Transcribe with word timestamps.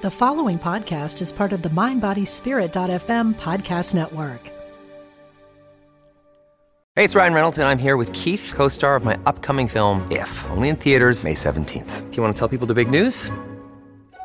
The 0.00 0.12
following 0.12 0.60
podcast 0.60 1.20
is 1.20 1.32
part 1.32 1.52
of 1.52 1.62
the 1.62 1.70
MindBodySpirit.fm 1.70 3.34
podcast 3.34 3.94
network. 3.94 4.40
Hey, 6.94 7.02
it's 7.02 7.16
Ryan 7.16 7.34
Reynolds, 7.34 7.58
and 7.58 7.66
I'm 7.66 7.78
here 7.78 7.96
with 7.96 8.12
Keith, 8.12 8.52
co 8.54 8.68
star 8.68 8.94
of 8.94 9.04
my 9.04 9.18
upcoming 9.26 9.66
film, 9.66 10.06
If, 10.12 10.30
only 10.50 10.68
in 10.68 10.76
theaters, 10.76 11.24
May 11.24 11.34
17th. 11.34 12.10
Do 12.10 12.16
you 12.16 12.22
want 12.22 12.32
to 12.32 12.38
tell 12.38 12.46
people 12.46 12.68
the 12.68 12.74
big 12.74 12.88
news? 12.88 13.28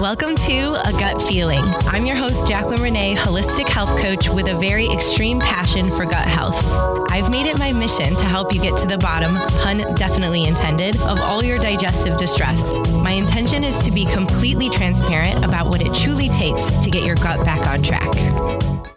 Welcome 0.00 0.36
to 0.36 0.80
A 0.86 0.92
Gut 0.92 1.20
Feeling. 1.22 1.64
I'm 1.88 2.06
your 2.06 2.14
host, 2.14 2.46
Jaclyn 2.46 2.80
Renee, 2.80 3.16
holistic 3.16 3.68
health 3.68 4.00
coach 4.00 4.28
with 4.28 4.46
a 4.46 4.54
very 4.54 4.88
extreme 4.88 5.40
passion 5.40 5.90
for 5.90 6.04
gut 6.04 6.24
health. 6.24 6.56
I've 7.10 7.32
made 7.32 7.46
it 7.46 7.58
my 7.58 7.72
mission 7.72 8.14
to 8.14 8.24
help 8.24 8.54
you 8.54 8.60
get 8.60 8.78
to 8.78 8.86
the 8.86 8.98
bottom, 8.98 9.34
pun 9.60 9.78
definitely 9.94 10.44
intended, 10.44 10.94
of 11.02 11.18
all 11.18 11.42
your 11.42 11.58
digestive 11.58 12.16
distress. 12.16 12.72
My 12.92 13.10
intention 13.10 13.64
is 13.64 13.76
to 13.82 13.90
be 13.90 14.04
completely 14.04 14.70
transparent 14.70 15.44
about 15.44 15.66
what 15.66 15.82
it 15.82 15.92
truly 15.92 16.28
takes 16.28 16.70
to 16.84 16.90
get 16.90 17.02
your 17.02 17.16
gut 17.16 17.44
back 17.44 17.66
on 17.66 17.82
track. 17.82 18.08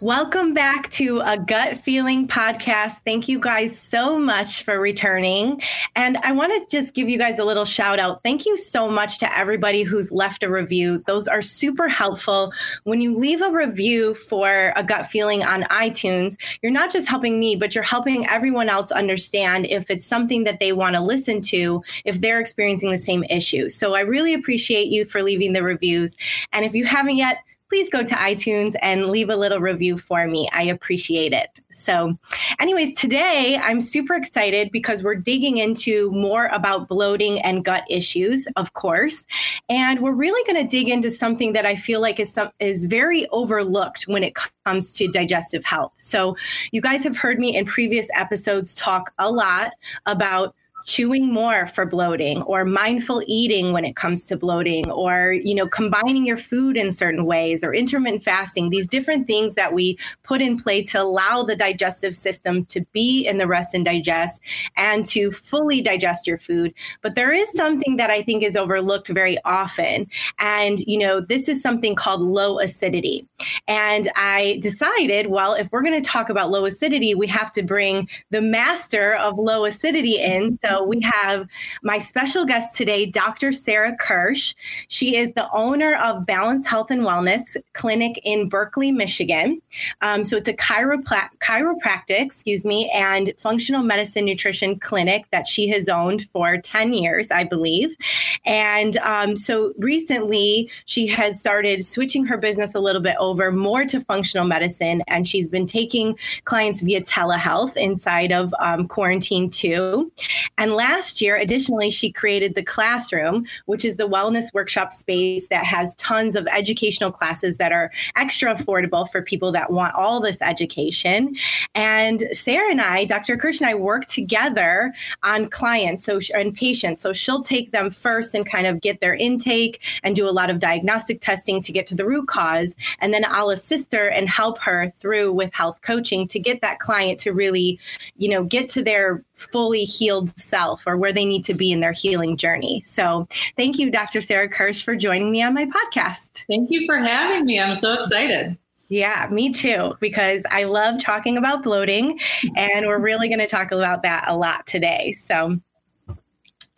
Welcome 0.02 0.52
back 0.52 0.90
to 0.90 1.20
a 1.20 1.38
gut 1.38 1.78
feeling 1.78 2.26
podcast. 2.26 3.02
Thank 3.04 3.28
you 3.28 3.38
guys 3.38 3.78
so 3.78 4.18
much 4.18 4.64
for 4.64 4.80
returning. 4.80 5.62
And 5.94 6.16
I 6.24 6.32
want 6.32 6.52
to 6.52 6.76
just 6.76 6.94
give 6.94 7.08
you 7.08 7.16
guys 7.16 7.38
a 7.38 7.44
little 7.44 7.64
shout 7.64 8.00
out. 8.00 8.20
Thank 8.24 8.44
you 8.44 8.56
so 8.56 8.90
much 8.90 9.18
to 9.18 9.38
everybody 9.38 9.84
who's 9.84 10.10
left 10.10 10.42
a 10.42 10.50
review. 10.50 11.04
Those 11.06 11.28
are 11.28 11.40
super 11.40 11.86
helpful. 11.86 12.52
When 12.82 13.00
you 13.00 13.16
leave 13.16 13.42
a 13.42 13.52
review 13.52 14.16
for 14.16 14.72
a 14.74 14.82
gut 14.82 15.06
feeling 15.06 15.44
on 15.44 15.62
iTunes, 15.70 16.36
you're 16.62 16.72
not 16.72 16.90
just 16.90 17.06
helping 17.06 17.38
me, 17.38 17.54
but 17.54 17.72
you're 17.72 17.84
helping 17.84 18.26
everyone 18.26 18.68
else 18.68 18.90
understand 18.90 19.66
if 19.66 19.88
it's 19.88 20.04
something 20.04 20.42
that 20.42 20.58
they 20.58 20.72
want 20.72 20.96
to 20.96 21.00
listen 21.00 21.40
to, 21.42 21.80
if 22.04 22.20
they're 22.20 22.40
experiencing 22.40 22.90
the 22.90 22.98
same 22.98 23.22
issue. 23.30 23.68
So 23.68 23.94
I 23.94 24.00
really 24.00 24.34
appreciate 24.34 24.88
you 24.88 25.04
for 25.04 25.22
leaving 25.22 25.52
the 25.52 25.62
reviews. 25.62 26.16
And 26.52 26.64
if 26.64 26.74
you 26.74 26.86
haven't 26.86 27.18
yet, 27.18 27.44
please 27.72 27.88
go 27.88 28.02
to 28.02 28.14
iTunes 28.16 28.76
and 28.82 29.06
leave 29.06 29.30
a 29.30 29.34
little 29.34 29.58
review 29.58 29.96
for 29.96 30.26
me. 30.26 30.46
I 30.52 30.64
appreciate 30.64 31.32
it. 31.32 31.58
So, 31.70 32.18
anyways, 32.60 32.98
today 32.98 33.56
I'm 33.56 33.80
super 33.80 34.12
excited 34.12 34.70
because 34.70 35.02
we're 35.02 35.14
digging 35.14 35.56
into 35.56 36.10
more 36.10 36.48
about 36.52 36.86
bloating 36.86 37.40
and 37.40 37.64
gut 37.64 37.84
issues, 37.88 38.46
of 38.56 38.74
course. 38.74 39.24
And 39.70 40.00
we're 40.00 40.12
really 40.12 40.44
going 40.52 40.62
to 40.62 40.68
dig 40.68 40.90
into 40.90 41.10
something 41.10 41.54
that 41.54 41.64
I 41.64 41.76
feel 41.76 42.02
like 42.02 42.20
is 42.20 42.30
some, 42.30 42.50
is 42.60 42.84
very 42.84 43.26
overlooked 43.30 44.02
when 44.02 44.22
it 44.22 44.36
comes 44.66 44.92
to 44.92 45.08
digestive 45.08 45.64
health. 45.64 45.94
So, 45.96 46.36
you 46.72 46.82
guys 46.82 47.02
have 47.04 47.16
heard 47.16 47.38
me 47.38 47.56
in 47.56 47.64
previous 47.64 48.06
episodes 48.14 48.74
talk 48.74 49.14
a 49.18 49.32
lot 49.32 49.72
about 50.04 50.54
chewing 50.84 51.32
more 51.32 51.66
for 51.66 51.86
bloating 51.86 52.42
or 52.42 52.64
mindful 52.64 53.22
eating 53.26 53.72
when 53.72 53.84
it 53.84 53.96
comes 53.96 54.26
to 54.26 54.36
bloating 54.36 54.90
or 54.90 55.32
you 55.32 55.54
know 55.54 55.66
combining 55.66 56.26
your 56.26 56.36
food 56.36 56.76
in 56.76 56.90
certain 56.90 57.24
ways 57.24 57.62
or 57.62 57.74
intermittent 57.74 58.22
fasting. 58.22 58.70
These 58.70 58.86
different 58.86 59.26
things 59.26 59.54
that 59.54 59.72
we 59.72 59.98
put 60.22 60.40
in 60.40 60.58
play 60.58 60.82
to 60.84 61.00
allow 61.00 61.42
the 61.42 61.56
digestive 61.56 62.14
system 62.16 62.64
to 62.66 62.80
be 62.92 63.26
in 63.26 63.38
the 63.38 63.46
rest 63.46 63.74
and 63.74 63.84
digest 63.84 64.40
and 64.76 65.06
to 65.06 65.30
fully 65.30 65.80
digest 65.80 66.26
your 66.26 66.38
food. 66.38 66.74
But 67.00 67.14
there 67.14 67.32
is 67.32 67.50
something 67.52 67.96
that 67.96 68.10
i 68.10 68.22
think 68.22 68.42
is 68.42 68.56
overlooked 68.56 69.08
very 69.08 69.38
often. 69.44 70.06
And 70.38 70.80
you 70.80 70.98
know 70.98 71.20
this 71.20 71.48
is 71.48 71.62
something 71.62 71.94
called 71.94 72.20
low 72.22 72.58
acidity. 72.58 73.26
And 73.68 74.10
i 74.16 74.58
decided 74.62 75.28
well 75.28 75.54
if 75.54 75.70
we're 75.72 75.82
going 75.82 76.00
to 76.00 76.08
talk 76.08 76.28
about 76.28 76.50
low 76.50 76.64
acidity 76.64 77.14
we 77.14 77.26
have 77.26 77.52
to 77.52 77.62
bring 77.62 78.08
the 78.30 78.40
master 78.40 79.14
of 79.14 79.38
low 79.38 79.64
acidity 79.64 80.18
in. 80.18 80.56
So 80.58 80.71
we 80.80 81.00
have 81.02 81.46
my 81.82 81.98
special 81.98 82.44
guest 82.44 82.76
today, 82.76 83.06
Dr. 83.06 83.52
Sarah 83.52 83.96
Kirsch. 83.96 84.54
She 84.88 85.16
is 85.16 85.32
the 85.32 85.50
owner 85.52 85.96
of 85.96 86.26
Balanced 86.26 86.66
Health 86.66 86.90
and 86.90 87.02
Wellness 87.02 87.56
Clinic 87.72 88.20
in 88.24 88.48
Berkeley, 88.48 88.92
Michigan. 88.92 89.60
Um, 90.00 90.24
so 90.24 90.36
it's 90.36 90.48
a 90.48 90.54
chiropractic, 90.54 92.20
excuse 92.20 92.64
me, 92.64 92.88
and 92.90 93.32
functional 93.38 93.82
medicine 93.82 94.24
nutrition 94.24 94.78
clinic 94.78 95.26
that 95.30 95.46
she 95.46 95.68
has 95.68 95.88
owned 95.88 96.28
for 96.32 96.58
10 96.58 96.92
years, 96.92 97.30
I 97.30 97.44
believe. 97.44 97.96
And 98.44 98.96
um, 98.98 99.36
so 99.36 99.72
recently 99.78 100.70
she 100.86 101.06
has 101.08 101.38
started 101.38 101.84
switching 101.84 102.24
her 102.26 102.36
business 102.36 102.74
a 102.74 102.80
little 102.80 103.02
bit 103.02 103.16
over 103.18 103.52
more 103.52 103.84
to 103.86 104.00
functional 104.00 104.46
medicine, 104.46 105.02
and 105.08 105.26
she's 105.26 105.48
been 105.48 105.66
taking 105.66 106.16
clients 106.44 106.80
via 106.80 107.02
telehealth 107.02 107.76
inside 107.76 108.32
of 108.32 108.52
um, 108.58 108.86
quarantine 108.88 109.50
too. 109.50 110.12
And 110.62 110.74
last 110.74 111.20
year, 111.20 111.34
additionally, 111.34 111.90
she 111.90 112.12
created 112.12 112.54
the 112.54 112.62
classroom, 112.62 113.46
which 113.66 113.84
is 113.84 113.96
the 113.96 114.08
wellness 114.08 114.54
workshop 114.54 114.92
space 114.92 115.48
that 115.48 115.64
has 115.64 115.96
tons 115.96 116.36
of 116.36 116.46
educational 116.46 117.10
classes 117.10 117.56
that 117.56 117.72
are 117.72 117.90
extra 118.14 118.54
affordable 118.54 119.10
for 119.10 119.22
people 119.22 119.50
that 119.50 119.72
want 119.72 119.92
all 119.96 120.20
this 120.20 120.40
education. 120.40 121.34
And 121.74 122.28
Sarah 122.30 122.70
and 122.70 122.80
I, 122.80 123.06
Dr. 123.06 123.36
Kirsch 123.36 123.60
and 123.60 123.70
I, 123.70 123.74
work 123.74 124.06
together 124.06 124.94
on 125.24 125.48
clients 125.48 126.04
so 126.04 126.20
and 126.32 126.54
patients. 126.54 127.00
So 127.00 127.12
she'll 127.12 127.42
take 127.42 127.72
them 127.72 127.90
first 127.90 128.32
and 128.32 128.46
kind 128.46 128.68
of 128.68 128.80
get 128.80 129.00
their 129.00 129.16
intake 129.16 129.82
and 130.04 130.14
do 130.14 130.28
a 130.28 130.30
lot 130.30 130.48
of 130.48 130.60
diagnostic 130.60 131.20
testing 131.20 131.60
to 131.60 131.72
get 131.72 131.88
to 131.88 131.96
the 131.96 132.06
root 132.06 132.28
cause. 132.28 132.76
And 133.00 133.12
then 133.12 133.24
I'll 133.26 133.50
assist 133.50 133.92
her 133.94 134.10
and 134.10 134.28
help 134.28 134.60
her 134.60 134.90
through 134.90 135.32
with 135.32 135.52
health 135.52 135.80
coaching 135.82 136.28
to 136.28 136.38
get 136.38 136.60
that 136.60 136.78
client 136.78 137.18
to 137.20 137.32
really, 137.32 137.80
you 138.16 138.28
know, 138.28 138.44
get 138.44 138.68
to 138.68 138.82
their 138.84 139.24
fully 139.42 139.84
healed 139.84 140.36
self 140.38 140.86
or 140.86 140.96
where 140.96 141.12
they 141.12 141.24
need 141.24 141.44
to 141.44 141.54
be 141.54 141.72
in 141.72 141.80
their 141.80 141.92
healing 141.92 142.36
journey. 142.36 142.80
So, 142.82 143.28
thank 143.56 143.78
you, 143.78 143.90
Dr. 143.90 144.20
Sarah 144.20 144.48
Kirsch, 144.48 144.82
for 144.82 144.96
joining 144.96 145.30
me 145.30 145.42
on 145.42 145.54
my 145.54 145.66
podcast. 145.66 146.44
Thank 146.48 146.70
you 146.70 146.86
for 146.86 146.98
having 146.98 147.44
me. 147.46 147.60
I'm 147.60 147.74
so 147.74 147.94
excited. 147.94 148.56
Yeah, 148.88 149.26
me 149.30 149.50
too, 149.50 149.94
because 150.00 150.44
I 150.50 150.64
love 150.64 151.00
talking 151.00 151.38
about 151.38 151.62
bloating, 151.62 152.20
and 152.56 152.86
we're 152.86 152.98
really 152.98 153.28
going 153.28 153.38
to 153.38 153.46
talk 153.46 153.72
about 153.72 154.02
that 154.02 154.24
a 154.28 154.36
lot 154.36 154.66
today. 154.66 155.12
So, 155.12 155.58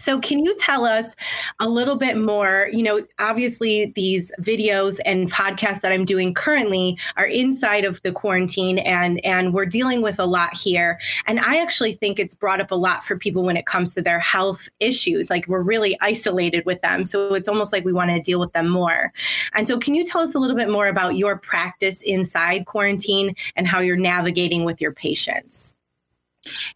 so, 0.05 0.21
can 0.21 0.45
you 0.45 0.55
tell 0.57 0.85
us 0.85 1.17
a 1.61 1.69
little 1.69 1.97
bit 1.97 2.19
more? 2.19 2.69
You 2.71 2.83
know, 2.83 3.07
obviously, 3.19 3.91
these 3.97 4.31
videos 4.39 5.01
and 5.07 5.33
podcasts 5.33 5.81
that 5.81 5.93
I'm 5.93 6.05
doing 6.05 6.35
currently 6.35 6.99
are 7.17 7.25
inside 7.25 7.87
of 7.87 8.03
the 8.03 8.13
quarantine, 8.13 8.79
and 8.81 9.25
and 9.25 9.55
we're 9.55 9.65
dealing 9.65 10.03
with 10.03 10.19
a 10.19 10.27
lot 10.27 10.55
here. 10.55 10.99
And 11.27 11.41
I 11.41 11.57
actually 11.57 11.95
think 11.95 12.19
it's 12.19 12.35
brought 12.35 12.61
up 12.61 12.71
a 12.71 12.75
lot 12.75 13.03
for 13.03 13.17
people 13.17 13.45
when 13.45 13.57
it 13.57 13.65
comes 13.65 13.95
to 13.95 14.03
their 14.03 14.21
health 14.21 14.69
issues. 14.79 15.31
Like 15.31 15.47
we're 15.49 15.63
really 15.63 15.97
isolated 16.03 16.67
with 16.67 16.83
them, 16.83 17.07
so 17.07 17.33
it's 17.33 17.49
almost 17.49 17.73
like 17.73 17.87
we 17.87 17.95
want 17.95 18.11
to 18.11 18.21
deal 18.21 18.41
with 18.41 18.53
them 18.53 18.69
more. 18.69 19.11
And 19.55 19.67
so, 19.67 19.79
can 19.79 19.95
you 19.95 20.05
tell 20.05 20.21
us 20.21 20.35
a 20.35 20.39
little 20.39 20.57
bit 20.57 20.69
more 20.69 20.89
about 20.89 21.17
your 21.17 21.39
practice 21.39 22.03
inside 22.03 22.67
quarantine 22.67 23.35
and 23.57 23.67
how 23.67 23.81
you're 23.81 23.97
navigating 23.97 24.67
with 24.67 24.83
your 24.83 24.93
patients? 24.93 25.74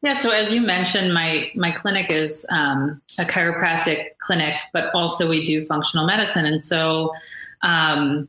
Yeah, 0.02 0.18
so 0.18 0.30
as 0.30 0.54
you 0.54 0.60
mentioned, 0.60 1.12
my 1.14 1.50
my 1.54 1.70
clinic 1.70 2.10
is 2.10 2.46
um, 2.50 3.00
a 3.18 3.24
chiropractic 3.24 4.10
clinic, 4.18 4.54
but 4.72 4.94
also 4.94 5.28
we 5.28 5.44
do 5.44 5.64
functional 5.66 6.06
medicine, 6.06 6.46
and 6.46 6.62
so. 6.62 7.12
Um, 7.62 8.28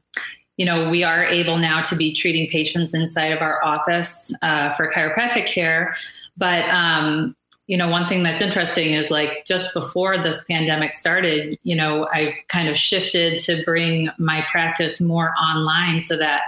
you 0.57 0.65
know, 0.65 0.89
we 0.89 1.05
are 1.05 1.23
able 1.23 1.57
now 1.57 1.81
to 1.83 1.95
be 1.95 2.13
treating 2.13 2.49
patients 2.49 2.93
inside 2.93 3.31
of 3.31 3.41
our 3.41 3.63
office 3.63 4.35
uh, 4.41 4.73
for 4.73 4.91
chiropractic 4.91 5.45
care. 5.45 5.95
But 6.35 6.67
um, 6.69 7.33
you 7.69 7.77
know, 7.77 7.87
one 7.87 8.09
thing 8.09 8.23
that's 8.23 8.41
interesting 8.41 8.93
is 8.93 9.11
like 9.11 9.45
just 9.45 9.73
before 9.75 10.17
this 10.17 10.43
pandemic 10.45 10.91
started, 10.91 11.59
you 11.61 11.75
know, 11.75 12.07
I've 12.11 12.33
kind 12.47 12.67
of 12.67 12.75
shifted 12.75 13.37
to 13.43 13.63
bring 13.63 14.09
my 14.17 14.43
practice 14.51 14.99
more 14.99 15.33
online 15.39 15.99
so 15.99 16.17
that 16.17 16.41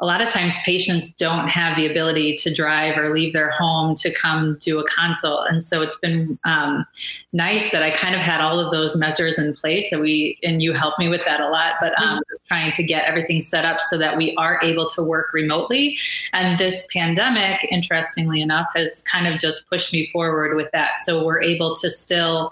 a 0.00 0.06
lot 0.06 0.22
of 0.22 0.28
times 0.28 0.54
patients 0.64 1.10
don't 1.12 1.48
have 1.48 1.76
the 1.76 1.86
ability 1.86 2.36
to 2.36 2.52
drive 2.52 2.96
or 2.96 3.12
leave 3.12 3.34
their 3.34 3.50
home 3.50 3.94
to 3.96 4.10
come 4.12 4.56
do 4.60 4.78
a 4.78 4.84
consult. 4.84 5.46
And 5.48 5.62
so 5.62 5.82
it's 5.82 5.98
been 5.98 6.38
um, 6.44 6.86
nice 7.34 7.70
that 7.72 7.82
I 7.82 7.90
kind 7.90 8.14
of 8.14 8.22
had 8.22 8.40
all 8.40 8.58
of 8.58 8.72
those 8.72 8.96
measures 8.96 9.38
in 9.38 9.54
place 9.54 9.90
that 9.90 10.00
we, 10.00 10.38
and 10.42 10.62
you 10.62 10.72
helped 10.72 10.98
me 10.98 11.08
with 11.08 11.24
that 11.26 11.40
a 11.40 11.48
lot, 11.48 11.74
but 11.80 11.92
um, 12.00 12.18
mm-hmm. 12.18 12.36
trying 12.48 12.72
to 12.72 12.82
get 12.82 13.04
everything 13.04 13.42
set 13.42 13.66
up 13.66 13.78
so 13.80 13.98
that 13.98 14.16
we 14.16 14.34
are 14.36 14.58
able 14.62 14.88
to 14.90 15.02
work 15.02 15.34
remotely. 15.34 15.98
And 16.32 16.58
this 16.58 16.86
pandemic, 16.92 17.66
interestingly 17.70 18.40
enough, 18.40 18.68
has 18.74 19.02
kind 19.02 19.26
of 19.26 19.38
just 19.38 19.68
pushed 19.68 19.92
me 19.92 20.08
forward 20.10 20.56
with 20.56 20.70
that. 20.72 21.00
So 21.00 21.24
we're 21.24 21.42
able 21.42 21.76
to 21.76 21.90
still 21.90 22.50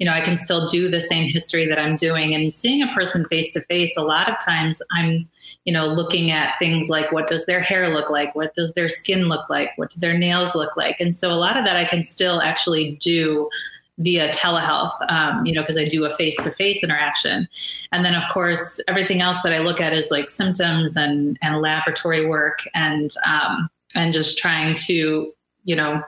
you 0.00 0.06
know, 0.06 0.12
I 0.12 0.22
can 0.22 0.34
still 0.34 0.66
do 0.66 0.88
the 0.88 1.00
same 1.00 1.28
history 1.28 1.66
that 1.66 1.78
I'm 1.78 1.94
doing. 1.94 2.34
And 2.34 2.52
seeing 2.52 2.82
a 2.82 2.92
person 2.94 3.26
face 3.26 3.52
to 3.52 3.60
face, 3.60 3.96
a 3.98 4.02
lot 4.02 4.30
of 4.30 4.36
times 4.42 4.80
I'm, 4.92 5.28
you 5.66 5.74
know, 5.74 5.86
looking 5.86 6.30
at 6.30 6.58
things 6.58 6.88
like 6.88 7.12
what 7.12 7.26
does 7.26 7.44
their 7.44 7.60
hair 7.60 7.92
look 7.92 8.08
like? 8.08 8.34
What 8.34 8.54
does 8.54 8.72
their 8.72 8.88
skin 8.88 9.28
look 9.28 9.48
like? 9.50 9.72
What 9.76 9.90
do 9.90 10.00
their 10.00 10.16
nails 10.16 10.54
look 10.54 10.74
like? 10.74 11.00
And 11.00 11.14
so 11.14 11.30
a 11.30 11.34
lot 11.34 11.58
of 11.58 11.66
that 11.66 11.76
I 11.76 11.84
can 11.84 12.00
still 12.02 12.40
actually 12.40 12.92
do 12.92 13.50
via 13.98 14.30
telehealth, 14.30 14.94
um, 15.10 15.44
you 15.44 15.52
know, 15.52 15.60
because 15.60 15.76
I 15.76 15.84
do 15.84 16.06
a 16.06 16.16
face 16.16 16.36
to 16.38 16.50
face 16.50 16.82
interaction. 16.82 17.46
And 17.92 18.02
then, 18.02 18.14
of 18.14 18.24
course, 18.32 18.80
everything 18.88 19.20
else 19.20 19.42
that 19.42 19.52
I 19.52 19.58
look 19.58 19.82
at 19.82 19.92
is 19.92 20.10
like 20.10 20.30
symptoms 20.30 20.96
and, 20.96 21.38
and 21.42 21.60
laboratory 21.60 22.26
work 22.26 22.60
and, 22.74 23.14
um, 23.26 23.68
and 23.94 24.14
just 24.14 24.38
trying 24.38 24.76
to, 24.86 25.34
you 25.64 25.76
know, 25.76 26.02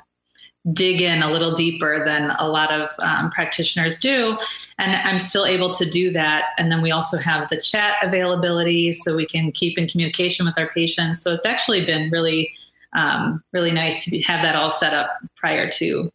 dig 0.71 1.01
in 1.01 1.23
a 1.23 1.31
little 1.31 1.53
deeper 1.53 2.05
than 2.05 2.31
a 2.39 2.49
lot 2.49 2.73
of 2.73 2.89
um, 3.01 3.31
practitioners 3.31 3.99
do. 3.99 4.39
And 4.79 4.95
I'm 4.95 5.19
still 5.19 5.45
able 5.45 5.73
to 5.75 5.85
do 5.85 6.13
that. 6.13 6.51
And 6.57 6.71
then 6.71 6.83
we 6.83 6.93
also 6.93 7.19
have 7.19 7.49
the 7.49 7.61
chat 7.61 7.97
availability 8.01 8.93
so 8.93 9.17
we 9.17 9.27
can 9.27 9.51
keep 9.51 9.77
in 9.77 9.89
communication 9.89 10.47
with 10.47 10.57
our 10.59 10.69
patients. 10.69 11.21
So 11.21 11.33
it's 11.33 11.45
actually 11.45 11.85
been 11.85 12.11
really, 12.11 12.55
um, 12.93 13.43
really 13.53 13.73
nice 13.73 14.05
to 14.05 14.11
be, 14.11 14.21
have 14.23 14.43
that 14.43 14.55
all 14.55 14.71
set 14.71 14.95
up 14.95 15.11
prior 15.37 15.69
to 15.73 16.13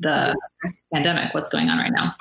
the 0.00 0.36
pandemic, 0.92 1.32
what's 1.32 1.48
going 1.48 1.70
on 1.70 1.78
right 1.78 1.92
now. 1.92 2.14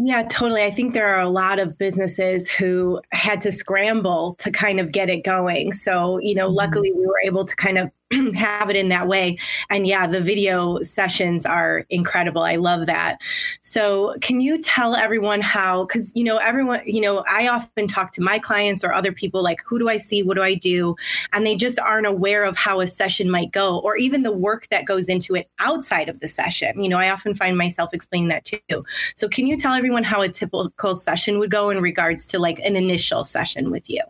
Yeah, 0.00 0.22
totally. 0.24 0.62
I 0.62 0.70
think 0.70 0.94
there 0.94 1.08
are 1.08 1.20
a 1.20 1.28
lot 1.28 1.58
of 1.58 1.76
businesses 1.76 2.48
who 2.48 3.00
had 3.10 3.40
to 3.40 3.50
scramble 3.50 4.36
to 4.38 4.50
kind 4.50 4.78
of 4.78 4.92
get 4.92 5.08
it 5.08 5.24
going. 5.24 5.72
So, 5.72 6.18
you 6.18 6.36
know, 6.36 6.46
mm-hmm. 6.46 6.54
luckily 6.54 6.92
we 6.92 7.04
were 7.04 7.20
able 7.24 7.44
to 7.44 7.56
kind 7.56 7.78
of 7.78 7.90
have 8.34 8.70
it 8.70 8.76
in 8.76 8.88
that 8.88 9.06
way. 9.06 9.38
And 9.68 9.86
yeah, 9.86 10.06
the 10.06 10.20
video 10.20 10.80
sessions 10.82 11.44
are 11.44 11.84
incredible. 11.90 12.42
I 12.42 12.56
love 12.56 12.86
that. 12.86 13.18
So, 13.60 14.14
can 14.20 14.40
you 14.40 14.60
tell 14.62 14.94
everyone 14.94 15.40
how, 15.40 15.84
because, 15.84 16.12
you 16.14 16.24
know, 16.24 16.38
everyone, 16.38 16.80
you 16.86 17.00
know, 17.00 17.24
I 17.28 17.48
often 17.48 17.86
talk 17.86 18.12
to 18.12 18.22
my 18.22 18.38
clients 18.38 18.82
or 18.82 18.92
other 18.94 19.12
people 19.12 19.42
like, 19.42 19.60
who 19.66 19.78
do 19.78 19.88
I 19.88 19.98
see? 19.98 20.22
What 20.22 20.36
do 20.36 20.42
I 20.42 20.54
do? 20.54 20.96
And 21.32 21.46
they 21.46 21.54
just 21.54 21.78
aren't 21.78 22.06
aware 22.06 22.44
of 22.44 22.56
how 22.56 22.80
a 22.80 22.86
session 22.86 23.30
might 23.30 23.52
go 23.52 23.78
or 23.80 23.96
even 23.96 24.22
the 24.22 24.32
work 24.32 24.68
that 24.70 24.86
goes 24.86 25.08
into 25.08 25.34
it 25.34 25.50
outside 25.58 26.08
of 26.08 26.20
the 26.20 26.28
session. 26.28 26.82
You 26.82 26.88
know, 26.88 26.98
I 26.98 27.10
often 27.10 27.34
find 27.34 27.58
myself 27.58 27.92
explaining 27.92 28.28
that 28.28 28.44
too. 28.44 28.84
So, 29.16 29.28
can 29.28 29.46
you 29.46 29.56
tell 29.56 29.74
everyone 29.74 30.04
how 30.04 30.22
a 30.22 30.28
typical 30.28 30.94
session 30.94 31.38
would 31.38 31.50
go 31.50 31.68
in 31.68 31.82
regards 31.82 32.24
to 32.26 32.38
like 32.38 32.58
an 32.60 32.74
initial 32.74 33.24
session 33.24 33.70
with 33.70 33.90
you? 33.90 34.02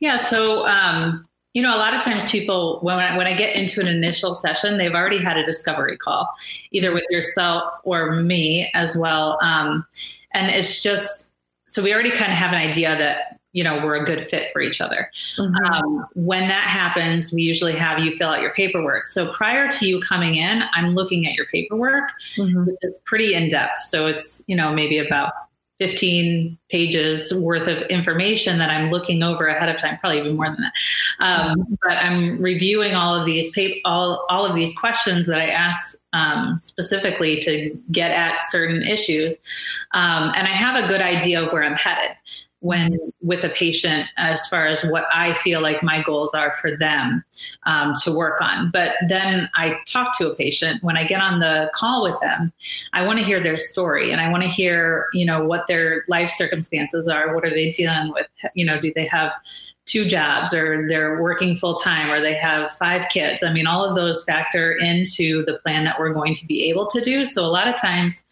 Yeah. 0.00 0.18
So, 0.18 0.66
um, 0.66 1.22
you 1.56 1.62
know, 1.62 1.74
a 1.74 1.78
lot 1.78 1.94
of 1.94 2.02
times 2.02 2.30
people, 2.30 2.80
when 2.82 2.96
I, 2.96 3.16
when 3.16 3.26
I 3.26 3.32
get 3.32 3.56
into 3.56 3.80
an 3.80 3.88
initial 3.88 4.34
session, 4.34 4.76
they've 4.76 4.92
already 4.92 5.16
had 5.16 5.38
a 5.38 5.42
discovery 5.42 5.96
call, 5.96 6.28
either 6.70 6.92
with 6.92 7.04
yourself 7.08 7.72
or 7.82 8.12
me 8.12 8.70
as 8.74 8.94
well. 8.94 9.38
Um, 9.40 9.86
and 10.34 10.50
it's 10.50 10.82
just, 10.82 11.32
so 11.64 11.82
we 11.82 11.94
already 11.94 12.10
kind 12.10 12.30
of 12.30 12.36
have 12.36 12.52
an 12.52 12.58
idea 12.58 12.94
that, 12.98 13.40
you 13.52 13.64
know, 13.64 13.82
we're 13.82 13.96
a 13.96 14.04
good 14.04 14.22
fit 14.26 14.52
for 14.52 14.60
each 14.60 14.82
other. 14.82 15.10
Mm-hmm. 15.38 15.64
Um, 15.64 16.06
when 16.14 16.46
that 16.46 16.64
happens, 16.64 17.32
we 17.32 17.40
usually 17.40 17.74
have 17.74 18.00
you 18.00 18.14
fill 18.14 18.28
out 18.28 18.42
your 18.42 18.52
paperwork. 18.52 19.06
So 19.06 19.32
prior 19.32 19.66
to 19.66 19.86
you 19.88 19.98
coming 20.02 20.34
in, 20.34 20.62
I'm 20.74 20.94
looking 20.94 21.26
at 21.26 21.32
your 21.32 21.46
paperwork, 21.46 22.10
mm-hmm. 22.36 22.66
which 22.66 22.76
is 22.82 22.94
pretty 23.06 23.32
in 23.32 23.48
depth. 23.48 23.78
So 23.78 24.04
it's, 24.04 24.44
you 24.46 24.56
know, 24.56 24.74
maybe 24.74 24.98
about 24.98 25.32
15 25.78 26.56
pages 26.70 27.34
worth 27.34 27.68
of 27.68 27.82
information 27.84 28.58
that 28.58 28.70
I'm 28.70 28.90
looking 28.90 29.22
over 29.22 29.46
ahead 29.46 29.68
of 29.68 29.78
time, 29.78 29.98
probably 29.98 30.20
even 30.20 30.36
more 30.36 30.46
than 30.46 30.62
that. 30.62 30.72
Um, 31.20 31.78
but 31.82 31.92
I'm 31.92 32.40
reviewing 32.40 32.94
all 32.94 33.14
of 33.14 33.26
these 33.26 33.50
pap- 33.50 33.82
all 33.84 34.24
all 34.30 34.46
of 34.46 34.54
these 34.54 34.76
questions 34.76 35.26
that 35.26 35.38
I 35.38 35.48
ask 35.48 35.98
um, 36.12 36.58
specifically 36.62 37.40
to 37.40 37.78
get 37.90 38.10
at 38.10 38.42
certain 38.44 38.82
issues, 38.82 39.38
um, 39.92 40.32
and 40.34 40.48
I 40.48 40.52
have 40.52 40.82
a 40.82 40.88
good 40.88 41.02
idea 41.02 41.42
of 41.42 41.52
where 41.52 41.62
I'm 41.62 41.76
headed 41.76 42.16
when 42.66 42.98
with 43.22 43.44
a 43.44 43.48
patient 43.48 44.08
as 44.16 44.46
far 44.48 44.66
as 44.66 44.84
what 44.84 45.06
I 45.12 45.34
feel 45.34 45.60
like 45.60 45.82
my 45.82 46.02
goals 46.02 46.34
are 46.34 46.52
for 46.54 46.76
them 46.76 47.24
um, 47.64 47.94
to 48.02 48.16
work 48.16 48.40
on. 48.40 48.70
But 48.70 48.92
then 49.08 49.48
I 49.54 49.78
talk 49.86 50.16
to 50.18 50.30
a 50.30 50.34
patient 50.34 50.82
when 50.82 50.96
I 50.96 51.04
get 51.04 51.20
on 51.20 51.40
the 51.40 51.70
call 51.74 52.02
with 52.02 52.18
them. 52.20 52.52
I 52.92 53.06
want 53.06 53.18
to 53.20 53.24
hear 53.24 53.40
their 53.40 53.56
story 53.56 54.10
and 54.10 54.20
I 54.20 54.30
want 54.30 54.42
to 54.42 54.48
hear, 54.48 55.06
you 55.12 55.24
know, 55.24 55.44
what 55.44 55.66
their 55.68 56.04
life 56.08 56.30
circumstances 56.30 57.08
are. 57.08 57.34
What 57.34 57.44
are 57.44 57.50
they 57.50 57.70
dealing 57.70 58.12
with? 58.12 58.26
You 58.54 58.66
know, 58.66 58.80
do 58.80 58.92
they 58.94 59.06
have 59.06 59.32
two 59.86 60.04
jobs 60.04 60.52
or 60.52 60.88
they're 60.88 61.22
working 61.22 61.54
full 61.54 61.76
time 61.76 62.10
or 62.10 62.20
they 62.20 62.34
have 62.34 62.72
five 62.72 63.08
kids? 63.08 63.44
I 63.44 63.52
mean, 63.52 63.66
all 63.66 63.84
of 63.84 63.94
those 63.94 64.24
factor 64.24 64.72
into 64.72 65.44
the 65.44 65.54
plan 65.54 65.84
that 65.84 65.98
we're 65.98 66.12
going 66.12 66.34
to 66.34 66.46
be 66.46 66.68
able 66.68 66.88
to 66.88 67.00
do. 67.00 67.24
So 67.24 67.44
a 67.44 67.48
lot 67.48 67.68
of 67.68 67.80
times, 67.80 68.24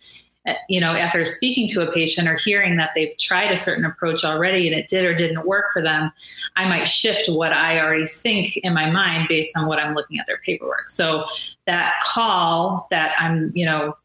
you 0.69 0.81
know, 0.81 0.93
after 0.93 1.25
speaking 1.25 1.69
to 1.69 1.89
a 1.89 1.93
patient 1.93 2.29
or 2.29 2.37
hearing 2.37 2.77
that 2.77 2.91
they've 2.95 3.17
tried 3.19 3.51
a 3.51 3.57
certain 3.57 3.85
approach 3.85 4.25
already 4.25 4.67
and 4.67 4.79
it 4.79 4.89
did 4.89 5.05
or 5.05 5.15
didn't 5.15 5.47
work 5.47 5.73
for 5.73 5.81
them, 5.81 6.13
I 6.57 6.69
might 6.69 6.85
shift 6.85 7.29
what 7.29 7.53
I 7.53 7.81
already 7.81 8.07
think 8.07 8.59
in 8.59 8.75
my 8.75 8.91
mind 8.91 9.29
based 9.29 9.57
on 9.57 9.67
what 9.67 9.79
I'm 9.79 9.95
looking 9.95 10.19
at 10.19 10.27
their 10.27 10.39
paperwork. 10.39 10.89
So 10.89 11.25
that 11.67 12.01
call 12.03 12.87
that 12.91 13.15
I'm, 13.19 13.53
you 13.55 13.65
know, 13.65 13.97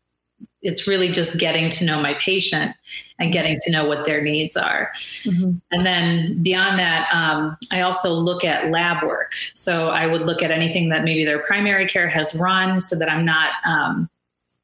it's 0.62 0.88
really 0.88 1.10
just 1.10 1.38
getting 1.38 1.70
to 1.70 1.86
know 1.86 2.02
my 2.02 2.14
patient 2.16 2.76
and 3.18 3.32
getting 3.32 3.60
to 3.62 3.72
know 3.72 3.88
what 3.88 4.06
their 4.06 4.22
needs 4.22 4.58
are. 4.58 4.92
Mm-hmm. 5.24 5.52
And 5.72 5.86
then 5.86 6.42
beyond 6.44 6.80
that, 6.80 7.10
um, 7.14 7.58
I 7.72 7.82
also 7.82 8.14
look 8.14 8.44
at 8.44 8.72
lab 8.72 9.04
work. 9.04 9.34
So 9.54 9.88
I 9.88 10.06
would 10.06 10.22
look 10.22 10.42
at 10.42 10.52
anything 10.52 10.90
that 10.90 11.04
maybe 11.04 11.24
their 11.24 11.40
primary 11.40 11.88
care 11.88 12.10
has 12.10 12.36
run 12.36 12.82
so 12.82 12.98
that 12.98 13.10
I'm 13.10 13.24
not, 13.26 13.52
um, 13.66 14.10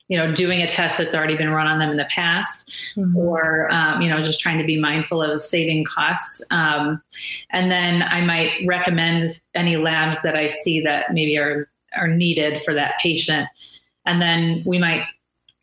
you 0.07 0.17
know, 0.17 0.33
doing 0.33 0.61
a 0.61 0.67
test 0.67 0.97
that's 0.97 1.15
already 1.15 1.35
been 1.35 1.49
run 1.49 1.67
on 1.67 1.79
them 1.79 1.89
in 1.89 1.97
the 1.97 2.05
past, 2.05 2.71
mm-hmm. 2.95 3.15
or 3.17 3.71
um, 3.71 4.01
you 4.01 4.09
know, 4.09 4.21
just 4.21 4.39
trying 4.39 4.57
to 4.59 4.63
be 4.63 4.79
mindful 4.79 5.21
of 5.21 5.41
saving 5.41 5.83
costs. 5.85 6.45
Um, 6.51 7.01
and 7.49 7.71
then 7.71 8.03
I 8.03 8.21
might 8.21 8.65
recommend 8.65 9.41
any 9.55 9.77
labs 9.77 10.21
that 10.21 10.35
I 10.35 10.47
see 10.47 10.81
that 10.81 11.13
maybe 11.13 11.37
are 11.37 11.69
are 11.95 12.07
needed 12.07 12.61
for 12.61 12.73
that 12.73 12.99
patient. 12.99 13.47
And 14.05 14.21
then 14.21 14.61
we 14.65 14.77
might 14.77 15.05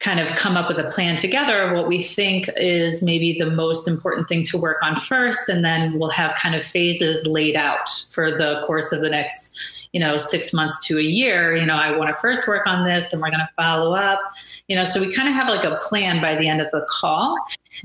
kind 0.03 0.19
of 0.19 0.29
come 0.35 0.57
up 0.57 0.69
with 0.69 0.79
a 0.81 0.91
plan 0.91 1.15
together 1.15 1.63
of 1.63 1.77
what 1.77 1.87
we 1.87 2.03
think 2.03 2.51
is 2.57 3.03
maybe 3.05 3.39
the 3.39 3.49
most 3.49 3.87
important 3.87 4.29
thing 4.29 4.43
to 4.43 4.59
work 4.59 4.83
on 4.83 4.97
first 4.97 5.49
and 5.49 5.65
then 5.65 5.97
we'll 5.97 6.11
have 6.11 6.35
kind 6.35 6.57
of 6.57 6.65
phases 6.65 7.25
laid 7.25 7.55
out 7.55 7.89
for 8.11 8.37
the 8.37 8.65
course 8.67 8.91
of 8.91 9.01
the 9.01 9.09
next 9.09 9.57
you 9.93 10.01
know 10.01 10.17
six 10.17 10.53
months 10.53 10.85
to 10.87 10.99
a 10.99 11.03
year. 11.03 11.55
You 11.55 11.65
know 11.65 11.77
i 11.77 11.97
want 11.97 12.15
to 12.15 12.21
first 12.21 12.49
work 12.49 12.67
on 12.67 12.85
this 12.85 13.13
and 13.13 13.23
we're 13.23 13.31
going 13.31 13.41
to 13.41 13.49
follow 13.57 13.95
up. 13.95 14.21
You 14.67 14.75
know 14.75 14.85
so 14.85 15.01
we 15.01 15.13
kind 15.13 15.29
of 15.29 15.35
have 15.35 15.49
like 15.49 15.65
a 15.65 15.77
plan 15.77 16.21
by 16.21 16.35
the 16.35 16.49
end 16.49 16.61
of 16.61 16.71
the 16.73 16.85
call. 16.91 17.37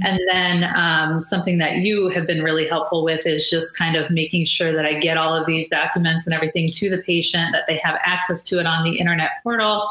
And 0.01 0.19
then 0.29 0.63
um, 0.75 1.21
something 1.21 1.59
that 1.59 1.77
you 1.77 2.09
have 2.09 2.27
been 2.27 2.43
really 2.43 2.67
helpful 2.67 3.03
with 3.03 3.25
is 3.25 3.49
just 3.49 3.77
kind 3.77 3.95
of 3.95 4.09
making 4.09 4.45
sure 4.45 4.73
that 4.73 4.85
i 4.85 4.93
get 4.93 5.17
all 5.17 5.33
of 5.33 5.45
these 5.45 5.67
documents 5.69 6.25
and 6.25 6.33
everything 6.33 6.69
to 6.71 6.89
the 6.89 6.97
patient 6.97 7.51
that 7.53 7.65
they 7.67 7.77
have 7.77 7.97
access 8.03 8.41
to 8.43 8.59
it 8.59 8.65
on 8.65 8.83
the 8.83 8.97
internet 8.97 9.31
portal 9.43 9.87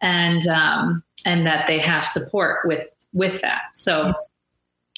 and 0.00 0.46
um, 0.48 1.02
and 1.24 1.46
that 1.46 1.66
they 1.66 1.78
have 1.78 2.04
support 2.04 2.66
with 2.66 2.86
with 3.12 3.40
that. 3.40 3.62
So 3.72 4.12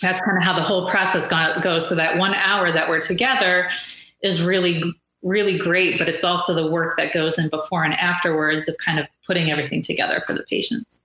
that's 0.03 0.21
kind 0.21 0.37
of 0.37 0.45
how 0.45 0.55
the 0.55 0.63
whole 0.63 0.89
process 0.89 1.29
goes. 1.29 1.89
So 1.89 1.95
that 1.95 2.19
one 2.19 2.35
hour 2.35 2.71
that 2.73 2.89
we're 2.89 3.01
together 3.01 3.71
is 4.23 4.43
really 4.43 4.83
really 5.23 5.59
great, 5.59 5.99
but 5.99 6.09
it's 6.09 6.23
also 6.23 6.55
the 6.55 6.67
work 6.67 6.97
that 6.97 7.13
goes 7.13 7.39
in 7.39 7.49
before 7.49 7.83
and 7.83 7.95
afterwards 7.95 8.69
of 8.69 8.77
kind 8.79 9.01
of 9.01 9.07
putting 9.27 9.51
everything 9.51 9.83
together 9.83 10.23
for 10.27 10.33
the 10.33 10.45
patients. 10.45 11.01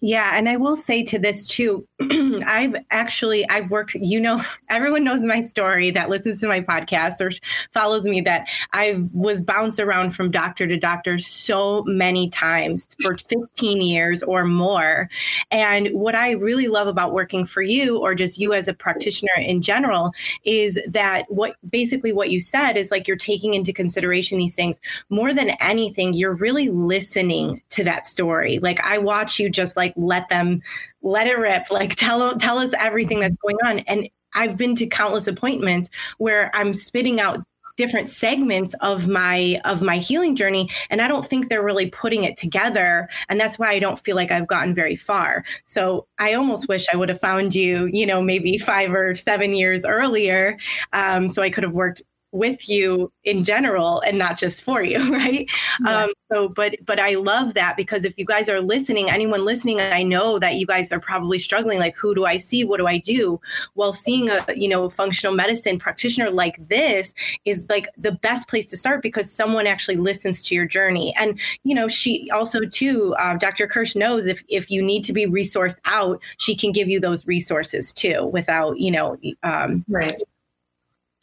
Yeah, 0.00 0.36
and 0.36 0.48
I 0.48 0.56
will 0.56 0.76
say 0.76 1.02
to 1.04 1.18
this 1.18 1.48
too, 1.48 1.86
I've 2.46 2.76
actually 2.90 3.48
I've 3.48 3.70
worked, 3.70 3.94
you 3.94 4.20
know, 4.20 4.40
everyone 4.70 5.04
knows 5.04 5.22
my 5.22 5.40
story 5.40 5.90
that 5.90 6.08
listens 6.08 6.40
to 6.40 6.48
my 6.48 6.60
podcast 6.60 7.20
or 7.20 7.30
follows 7.72 8.04
me 8.04 8.20
that 8.22 8.46
I 8.72 9.02
was 9.12 9.42
bounced 9.42 9.80
around 9.80 10.14
from 10.14 10.30
doctor 10.30 10.66
to 10.66 10.76
doctor 10.76 11.18
so 11.18 11.82
many 11.84 12.30
times 12.30 12.86
for 13.02 13.16
15 13.16 13.80
years 13.80 14.22
or 14.22 14.44
more. 14.44 15.08
And 15.50 15.88
what 15.88 16.14
I 16.14 16.32
really 16.32 16.68
love 16.68 16.86
about 16.86 17.12
working 17.12 17.44
for 17.44 17.62
you 17.62 17.98
or 17.98 18.14
just 18.14 18.38
you 18.38 18.52
as 18.52 18.68
a 18.68 18.74
practitioner 18.74 19.32
in 19.38 19.62
general 19.62 20.12
is 20.44 20.78
that 20.88 21.24
what 21.28 21.56
basically 21.70 22.12
what 22.12 22.30
you 22.30 22.40
said 22.40 22.76
is 22.76 22.90
like 22.90 23.08
you're 23.08 23.16
taking 23.16 23.54
into 23.54 23.72
consideration 23.72 24.38
these 24.38 24.54
things 24.54 24.78
more 25.10 25.34
than 25.34 25.50
anything, 25.60 26.12
you're 26.12 26.34
really 26.34 26.68
listening 26.68 27.60
to 27.70 27.82
that 27.84 28.06
story. 28.06 28.58
Like 28.60 28.80
I 28.84 28.98
watch 28.98 29.40
you 29.40 29.50
just 29.50 29.76
like 29.76 29.87
like 29.88 29.94
let 29.96 30.28
them 30.28 30.60
let 31.02 31.26
it 31.26 31.38
rip. 31.38 31.70
Like 31.70 31.94
tell 31.96 32.36
tell 32.36 32.58
us 32.58 32.72
everything 32.78 33.20
that's 33.20 33.36
going 33.38 33.58
on. 33.64 33.80
And 33.80 34.08
i've 34.34 34.58
been 34.58 34.76
to 34.76 34.86
countless 34.86 35.26
appointments 35.26 35.88
where 36.18 36.50
i'm 36.54 36.74
spitting 36.74 37.18
out 37.18 37.42
different 37.78 38.10
segments 38.10 38.74
of 38.82 39.08
my 39.08 39.58
of 39.64 39.80
my 39.80 39.96
healing 39.96 40.36
journey 40.36 40.68
and 40.90 41.00
i 41.00 41.08
don't 41.08 41.24
think 41.24 41.48
they're 41.48 41.64
really 41.64 41.88
putting 41.90 42.24
it 42.24 42.36
together. 42.36 43.08
And 43.30 43.40
that's 43.40 43.58
why 43.58 43.70
i 43.70 43.78
don't 43.78 43.98
feel 43.98 44.16
like 44.16 44.30
i've 44.30 44.46
gotten 44.46 44.74
very 44.74 44.96
far. 44.96 45.44
So 45.64 46.06
i 46.18 46.34
almost 46.34 46.68
wish 46.68 46.86
i 46.92 46.96
would 46.96 47.08
have 47.08 47.20
found 47.20 47.54
you 47.54 47.88
you 47.90 48.04
know 48.04 48.20
maybe 48.20 48.58
five 48.58 48.92
or 48.92 49.14
seven 49.14 49.54
years 49.54 49.84
earlier 49.86 50.58
um, 50.92 51.30
so 51.30 51.40
i 51.42 51.48
could 51.48 51.64
have 51.64 51.72
worked 51.72 52.02
with 52.32 52.68
you 52.68 53.10
in 53.24 53.42
general 53.42 54.00
and 54.00 54.18
not 54.18 54.38
just 54.38 54.62
for 54.62 54.82
you 54.82 54.98
right? 55.12 55.50
Yeah. 55.84 56.04
um 56.04 56.12
so 56.30 56.48
but 56.48 56.76
but 56.84 57.00
i 57.00 57.14
love 57.14 57.54
that 57.54 57.76
because 57.76 58.04
if 58.04 58.14
you 58.18 58.24
guys 58.24 58.48
are 58.48 58.60
listening 58.60 59.10
anyone 59.10 59.44
listening 59.44 59.80
i 59.80 60.02
know 60.02 60.38
that 60.38 60.56
you 60.56 60.66
guys 60.66 60.92
are 60.92 61.00
probably 61.00 61.38
struggling 61.38 61.78
like 61.78 61.96
who 61.96 62.14
do 62.14 62.24
i 62.24 62.36
see? 62.36 62.64
What 62.64 62.78
do 62.78 62.86
i 62.86 62.98
do? 62.98 63.40
Well 63.74 63.92
seeing 63.92 64.28
a 64.30 64.44
you 64.54 64.68
know 64.68 64.88
functional 64.88 65.34
medicine 65.34 65.78
practitioner 65.78 66.30
like 66.30 66.56
this 66.68 67.14
is 67.44 67.66
like 67.68 67.88
the 67.96 68.12
best 68.12 68.48
place 68.48 68.66
to 68.66 68.76
start 68.76 69.02
because 69.02 69.30
someone 69.30 69.66
actually 69.66 69.96
listens 69.96 70.42
to 70.42 70.54
your 70.54 70.66
journey. 70.66 71.14
And 71.16 71.38
you 71.64 71.74
know 71.74 71.88
she 71.88 72.30
also 72.30 72.60
too 72.64 73.14
uh, 73.18 73.36
dr 73.36 73.66
kirsch 73.68 73.94
knows 73.96 74.26
if 74.26 74.42
if 74.48 74.70
you 74.70 74.82
need 74.82 75.02
to 75.04 75.12
be 75.12 75.26
resourced 75.26 75.78
out 75.84 76.20
she 76.38 76.54
can 76.54 76.72
give 76.72 76.88
you 76.88 77.00
those 77.00 77.26
resources 77.26 77.92
too 77.92 78.26
without 78.26 78.78
you 78.78 78.90
know 78.90 79.16
um, 79.42 79.84
right 79.88 80.20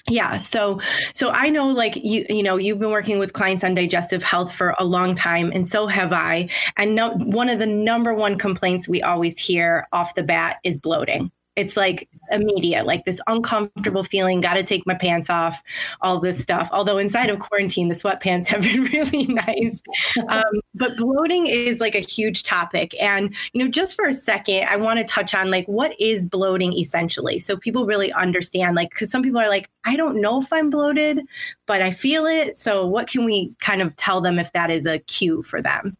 yeah 0.07 0.37
so 0.37 0.79
so 1.13 1.29
i 1.31 1.49
know 1.49 1.67
like 1.67 1.95
you 1.95 2.25
you 2.29 2.43
know 2.43 2.57
you've 2.57 2.77
been 2.77 2.91
working 2.91 3.17
with 3.17 3.33
clients 3.33 3.63
on 3.63 3.73
digestive 3.73 4.21
health 4.21 4.53
for 4.53 4.75
a 4.77 4.85
long 4.85 5.15
time 5.15 5.51
and 5.51 5.67
so 5.67 5.87
have 5.87 6.13
i 6.13 6.47
and 6.77 6.93
no, 6.93 7.11
one 7.11 7.49
of 7.49 7.57
the 7.57 7.65
number 7.65 8.13
one 8.13 8.37
complaints 8.37 8.87
we 8.87 9.01
always 9.01 9.37
hear 9.37 9.87
off 9.91 10.13
the 10.13 10.23
bat 10.23 10.57
is 10.63 10.77
bloating 10.77 11.31
it's 11.55 11.77
like 11.77 12.09
immediate, 12.31 12.85
like 12.85 13.05
this 13.05 13.21
uncomfortable 13.27 14.03
feeling, 14.03 14.41
got 14.41 14.55
to 14.55 14.63
take 14.63 14.85
my 14.85 14.95
pants 14.95 15.29
off, 15.29 15.61
all 16.01 16.19
this 16.19 16.39
stuff. 16.41 16.69
Although 16.71 16.97
inside 16.97 17.29
of 17.29 17.39
quarantine, 17.39 17.87
the 17.87 17.95
sweatpants 17.95 18.45
have 18.47 18.61
been 18.63 18.83
really 18.85 19.25
nice. 19.27 19.81
Um, 20.27 20.43
but 20.73 20.97
bloating 20.97 21.47
is 21.47 21.79
like 21.79 21.95
a 21.95 21.99
huge 21.99 22.43
topic. 22.43 22.95
And, 23.01 23.33
you 23.53 23.63
know, 23.63 23.69
just 23.69 23.95
for 23.95 24.05
a 24.05 24.13
second, 24.13 24.67
I 24.67 24.75
want 24.75 24.99
to 24.99 25.05
touch 25.05 25.33
on 25.33 25.49
like 25.49 25.65
what 25.67 25.99
is 25.99 26.25
bloating 26.25 26.73
essentially? 26.73 27.39
So 27.39 27.57
people 27.57 27.85
really 27.85 28.11
understand, 28.13 28.75
like, 28.75 28.89
because 28.89 29.09
some 29.09 29.23
people 29.23 29.39
are 29.39 29.49
like, 29.49 29.69
I 29.85 29.95
don't 29.95 30.19
know 30.21 30.41
if 30.41 30.51
I'm 30.51 30.69
bloated, 30.69 31.21
but 31.65 31.81
I 31.81 31.91
feel 31.91 32.25
it. 32.25 32.57
So 32.57 32.85
what 32.85 33.07
can 33.07 33.23
we 33.23 33.53
kind 33.61 33.81
of 33.81 33.95
tell 33.95 34.19
them 34.19 34.39
if 34.39 34.51
that 34.53 34.69
is 34.69 34.85
a 34.85 34.99
cue 34.99 35.41
for 35.43 35.61
them? 35.61 35.95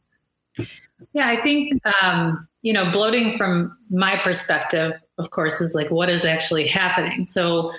Yeah, 1.14 1.28
I 1.28 1.42
think, 1.42 1.82
um, 2.02 2.48
you 2.62 2.74
know, 2.74 2.92
bloating 2.92 3.38
from 3.38 3.78
my 3.90 4.18
perspective, 4.18 4.94
of 5.18 5.32
course, 5.32 5.62
is 5.62 5.76
like 5.76 5.92
what 5.92 6.10
is 6.10 6.26
actually 6.26 6.68
happening. 6.68 7.26
So, 7.26 7.72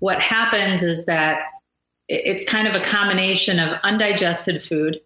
what 0.00 0.20
happens 0.20 0.82
is 0.82 1.04
that 1.06 1.44
it's 2.08 2.44
kind 2.44 2.66
of 2.66 2.74
a 2.74 2.80
combination 2.80 3.58
of 3.58 3.78
undigested 3.84 4.62
food 4.62 5.00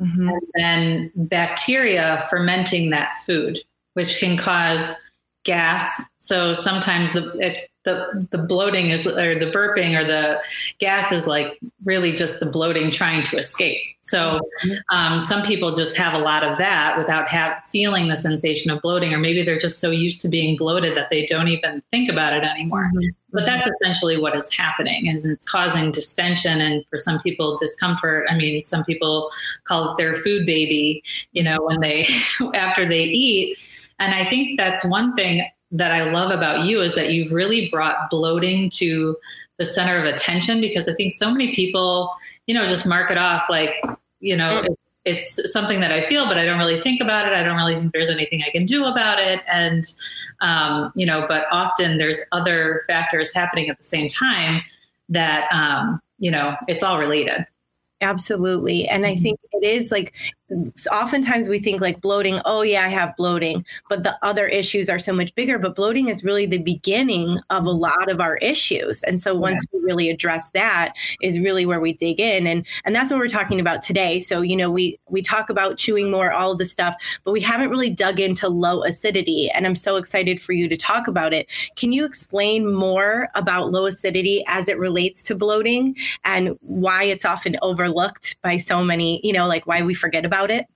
mm-hmm. 0.00 0.28
and 0.28 0.40
then 0.54 1.12
bacteria 1.14 2.26
fermenting 2.30 2.90
that 2.90 3.16
food, 3.26 3.58
which 3.94 4.20
can 4.20 4.36
cause 4.36 4.94
gas. 5.44 6.02
So 6.18 6.52
sometimes 6.52 7.12
the 7.12 7.32
it's 7.38 7.62
the 7.84 8.28
the 8.30 8.38
bloating 8.38 8.90
is 8.90 9.06
or 9.06 9.38
the 9.38 9.50
burping 9.50 9.98
or 9.98 10.06
the 10.06 10.40
gas 10.78 11.10
is 11.10 11.26
like 11.26 11.58
really 11.84 12.12
just 12.12 12.40
the 12.40 12.46
bloating 12.46 12.90
trying 12.90 13.22
to 13.24 13.38
escape. 13.38 13.80
So 14.00 14.40
um, 14.90 15.20
some 15.20 15.42
people 15.42 15.74
just 15.74 15.96
have 15.96 16.14
a 16.14 16.18
lot 16.18 16.42
of 16.42 16.58
that 16.58 16.96
without 16.98 17.28
have 17.28 17.62
feeling 17.64 18.08
the 18.08 18.16
sensation 18.16 18.70
of 18.70 18.80
bloating, 18.80 19.12
or 19.12 19.18
maybe 19.18 19.42
they're 19.42 19.58
just 19.58 19.80
so 19.80 19.90
used 19.90 20.20
to 20.22 20.28
being 20.28 20.56
bloated 20.56 20.96
that 20.96 21.08
they 21.10 21.26
don't 21.26 21.48
even 21.48 21.82
think 21.90 22.10
about 22.10 22.32
it 22.32 22.42
anymore. 22.42 22.90
Mm-hmm. 22.94 23.08
But 23.32 23.44
that's 23.44 23.68
essentially 23.68 24.18
what 24.18 24.34
is 24.34 24.50
happening, 24.52 25.06
is 25.08 25.24
it's 25.24 25.48
causing 25.48 25.92
distension 25.92 26.60
and 26.60 26.84
for 26.88 26.96
some 26.96 27.18
people 27.20 27.56
discomfort. 27.58 28.26
I 28.30 28.36
mean, 28.36 28.60
some 28.60 28.82
people 28.84 29.30
call 29.64 29.92
it 29.92 29.98
their 29.98 30.14
food 30.16 30.46
baby, 30.46 31.02
you 31.32 31.42
know, 31.42 31.58
when 31.62 31.80
they 31.80 32.06
after 32.54 32.86
they 32.86 33.04
eat. 33.04 33.58
And 33.98 34.14
I 34.14 34.28
think 34.28 34.58
that's 34.58 34.84
one 34.84 35.14
thing 35.14 35.48
that 35.70 35.92
I 35.92 36.10
love 36.10 36.30
about 36.30 36.64
you 36.64 36.80
is 36.80 36.94
that 36.94 37.10
you've 37.10 37.32
really 37.32 37.68
brought 37.68 38.10
bloating 38.10 38.70
to 38.70 39.16
the 39.58 39.64
center 39.64 39.98
of 39.98 40.04
attention 40.04 40.60
because 40.60 40.88
I 40.88 40.94
think 40.94 41.12
so 41.12 41.30
many 41.30 41.54
people, 41.54 42.14
you 42.46 42.54
know, 42.54 42.64
just 42.64 42.86
mark 42.86 43.10
it 43.10 43.18
off 43.18 43.44
like, 43.50 43.74
you 44.20 44.36
know, 44.36 44.62
mm. 44.62 44.76
it's, 45.04 45.38
it's 45.38 45.52
something 45.52 45.80
that 45.80 45.92
I 45.92 46.02
feel, 46.02 46.26
but 46.26 46.38
I 46.38 46.44
don't 46.44 46.58
really 46.58 46.80
think 46.80 47.00
about 47.00 47.26
it. 47.26 47.34
I 47.34 47.42
don't 47.42 47.56
really 47.56 47.74
think 47.74 47.92
there's 47.92 48.08
anything 48.08 48.42
I 48.46 48.50
can 48.50 48.66
do 48.66 48.86
about 48.86 49.18
it. 49.18 49.40
And, 49.52 49.84
um, 50.40 50.92
you 50.94 51.04
know, 51.04 51.26
but 51.28 51.46
often 51.50 51.98
there's 51.98 52.22
other 52.32 52.82
factors 52.86 53.34
happening 53.34 53.68
at 53.68 53.76
the 53.76 53.84
same 53.84 54.08
time 54.08 54.62
that, 55.08 55.48
um, 55.52 56.00
you 56.18 56.30
know, 56.30 56.56
it's 56.66 56.82
all 56.82 56.98
related. 56.98 57.46
Absolutely. 58.00 58.86
And 58.88 59.04
I 59.04 59.14
mm-hmm. 59.14 59.22
think 59.22 59.40
it 59.52 59.66
is 59.66 59.90
like 59.90 60.14
oftentimes 60.90 61.48
we 61.48 61.58
think 61.58 61.80
like 61.80 62.00
bloating, 62.00 62.40
oh 62.44 62.62
yeah, 62.62 62.84
I 62.84 62.88
have 62.88 63.14
bloating, 63.16 63.64
but 63.90 64.02
the 64.02 64.16
other 64.22 64.46
issues 64.46 64.88
are 64.88 64.98
so 64.98 65.12
much 65.12 65.34
bigger. 65.34 65.58
But 65.58 65.76
bloating 65.76 66.08
is 66.08 66.24
really 66.24 66.46
the 66.46 66.58
beginning 66.58 67.38
of 67.50 67.66
a 67.66 67.70
lot 67.70 68.10
of 68.10 68.20
our 68.20 68.36
issues. 68.36 69.02
And 69.02 69.20
so 69.20 69.34
once 69.34 69.64
yeah. 69.64 69.78
we 69.78 69.84
really 69.84 70.08
address 70.08 70.50
that 70.50 70.94
is 71.20 71.40
really 71.40 71.66
where 71.66 71.80
we 71.80 71.92
dig 71.92 72.20
in. 72.20 72.46
And 72.46 72.66
and 72.84 72.94
that's 72.94 73.10
what 73.10 73.18
we're 73.18 73.28
talking 73.28 73.60
about 73.60 73.82
today. 73.82 74.20
So, 74.20 74.40
you 74.40 74.56
know, 74.56 74.70
we 74.70 74.98
we 75.08 75.20
talk 75.20 75.50
about 75.50 75.76
chewing 75.76 76.10
more, 76.10 76.32
all 76.32 76.52
of 76.52 76.58
the 76.58 76.64
stuff, 76.64 76.94
but 77.24 77.32
we 77.32 77.40
haven't 77.40 77.70
really 77.70 77.90
dug 77.90 78.20
into 78.20 78.48
low 78.48 78.84
acidity. 78.84 79.50
And 79.50 79.66
I'm 79.66 79.76
so 79.76 79.96
excited 79.96 80.40
for 80.40 80.52
you 80.52 80.68
to 80.68 80.76
talk 80.76 81.08
about 81.08 81.34
it. 81.34 81.46
Can 81.76 81.92
you 81.92 82.04
explain 82.04 82.72
more 82.72 83.28
about 83.34 83.72
low 83.72 83.86
acidity 83.86 84.44
as 84.46 84.68
it 84.68 84.78
relates 84.78 85.22
to 85.24 85.34
bloating 85.34 85.96
and 86.24 86.56
why 86.62 87.02
it's 87.02 87.24
often 87.24 87.56
overlooked 87.60 87.87
by 88.42 88.56
so 88.56 88.82
many, 88.82 89.20
you 89.22 89.32
know, 89.32 89.46
like 89.46 89.66
why 89.66 89.82
we 89.82 89.94
forget 89.94 90.24
about 90.24 90.38
about 90.38 90.50
it? 90.50 90.66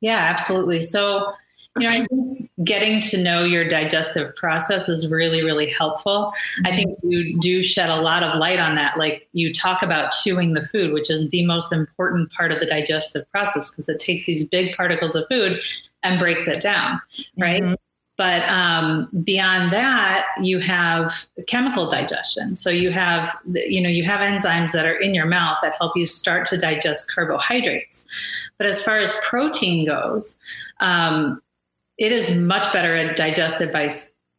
Yeah, 0.00 0.18
absolutely. 0.18 0.80
So, 0.80 1.32
you 1.78 1.88
know, 1.88 1.94
I 1.94 2.06
think 2.06 2.50
getting 2.64 3.00
to 3.02 3.22
know 3.22 3.44
your 3.44 3.68
digestive 3.68 4.34
process 4.36 4.88
is 4.88 5.08
really, 5.08 5.42
really 5.42 5.68
helpful. 5.68 6.32
Mm-hmm. 6.58 6.66
I 6.66 6.76
think 6.76 6.98
you 7.02 7.38
do 7.38 7.62
shed 7.62 7.90
a 7.90 8.00
lot 8.00 8.22
of 8.22 8.38
light 8.38 8.58
on 8.60 8.76
that. 8.76 8.98
Like 8.98 9.28
you 9.32 9.52
talk 9.52 9.82
about 9.82 10.12
chewing 10.22 10.54
the 10.54 10.64
food, 10.64 10.92
which 10.92 11.10
is 11.10 11.28
the 11.30 11.44
most 11.46 11.72
important 11.72 12.30
part 12.32 12.52
of 12.52 12.60
the 12.60 12.66
digestive 12.66 13.30
process 13.30 13.70
because 13.70 13.88
it 13.88 14.00
takes 14.00 14.26
these 14.26 14.46
big 14.48 14.74
particles 14.76 15.14
of 15.14 15.26
food 15.28 15.62
and 16.02 16.18
breaks 16.18 16.46
it 16.46 16.60
down, 16.60 17.00
right? 17.38 17.62
Mm-hmm. 17.62 17.74
But 18.16 18.48
um, 18.48 19.08
beyond 19.24 19.72
that, 19.72 20.26
you 20.40 20.58
have 20.60 21.12
chemical 21.46 21.90
digestion. 21.90 22.54
So 22.54 22.70
you 22.70 22.90
have, 22.90 23.36
you 23.52 23.80
know, 23.80 23.90
you 23.90 24.04
have 24.04 24.20
enzymes 24.20 24.72
that 24.72 24.86
are 24.86 24.98
in 24.98 25.14
your 25.14 25.26
mouth 25.26 25.58
that 25.62 25.74
help 25.78 25.96
you 25.96 26.06
start 26.06 26.46
to 26.46 26.56
digest 26.56 27.14
carbohydrates. 27.14 28.06
But 28.56 28.66
as 28.66 28.82
far 28.82 29.00
as 29.00 29.14
protein 29.22 29.86
goes, 29.86 30.36
um, 30.80 31.42
it 31.98 32.12
is 32.12 32.34
much 32.34 32.72
better 32.72 33.12
digested 33.14 33.70
by 33.70 33.90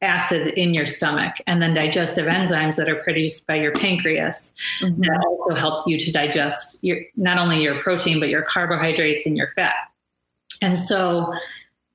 acid 0.01 0.47
in 0.49 0.73
your 0.73 0.85
stomach 0.85 1.37
and 1.47 1.61
then 1.61 1.73
digestive 1.73 2.27
enzymes 2.27 2.75
that 2.75 2.87
are 2.87 3.01
produced 3.03 3.47
by 3.47 3.55
your 3.55 3.71
pancreas 3.71 4.53
mm-hmm. 4.79 5.01
that 5.01 5.25
also 5.27 5.55
help 5.55 5.87
you 5.87 5.97
to 5.97 6.11
digest 6.11 6.83
your 6.83 6.99
not 7.15 7.39
only 7.39 7.59
your 7.61 7.81
protein 7.81 8.19
but 8.19 8.29
your 8.29 8.43
carbohydrates 8.43 9.25
and 9.25 9.35
your 9.35 9.49
fat 9.55 9.73
and 10.61 10.77
so 10.77 11.31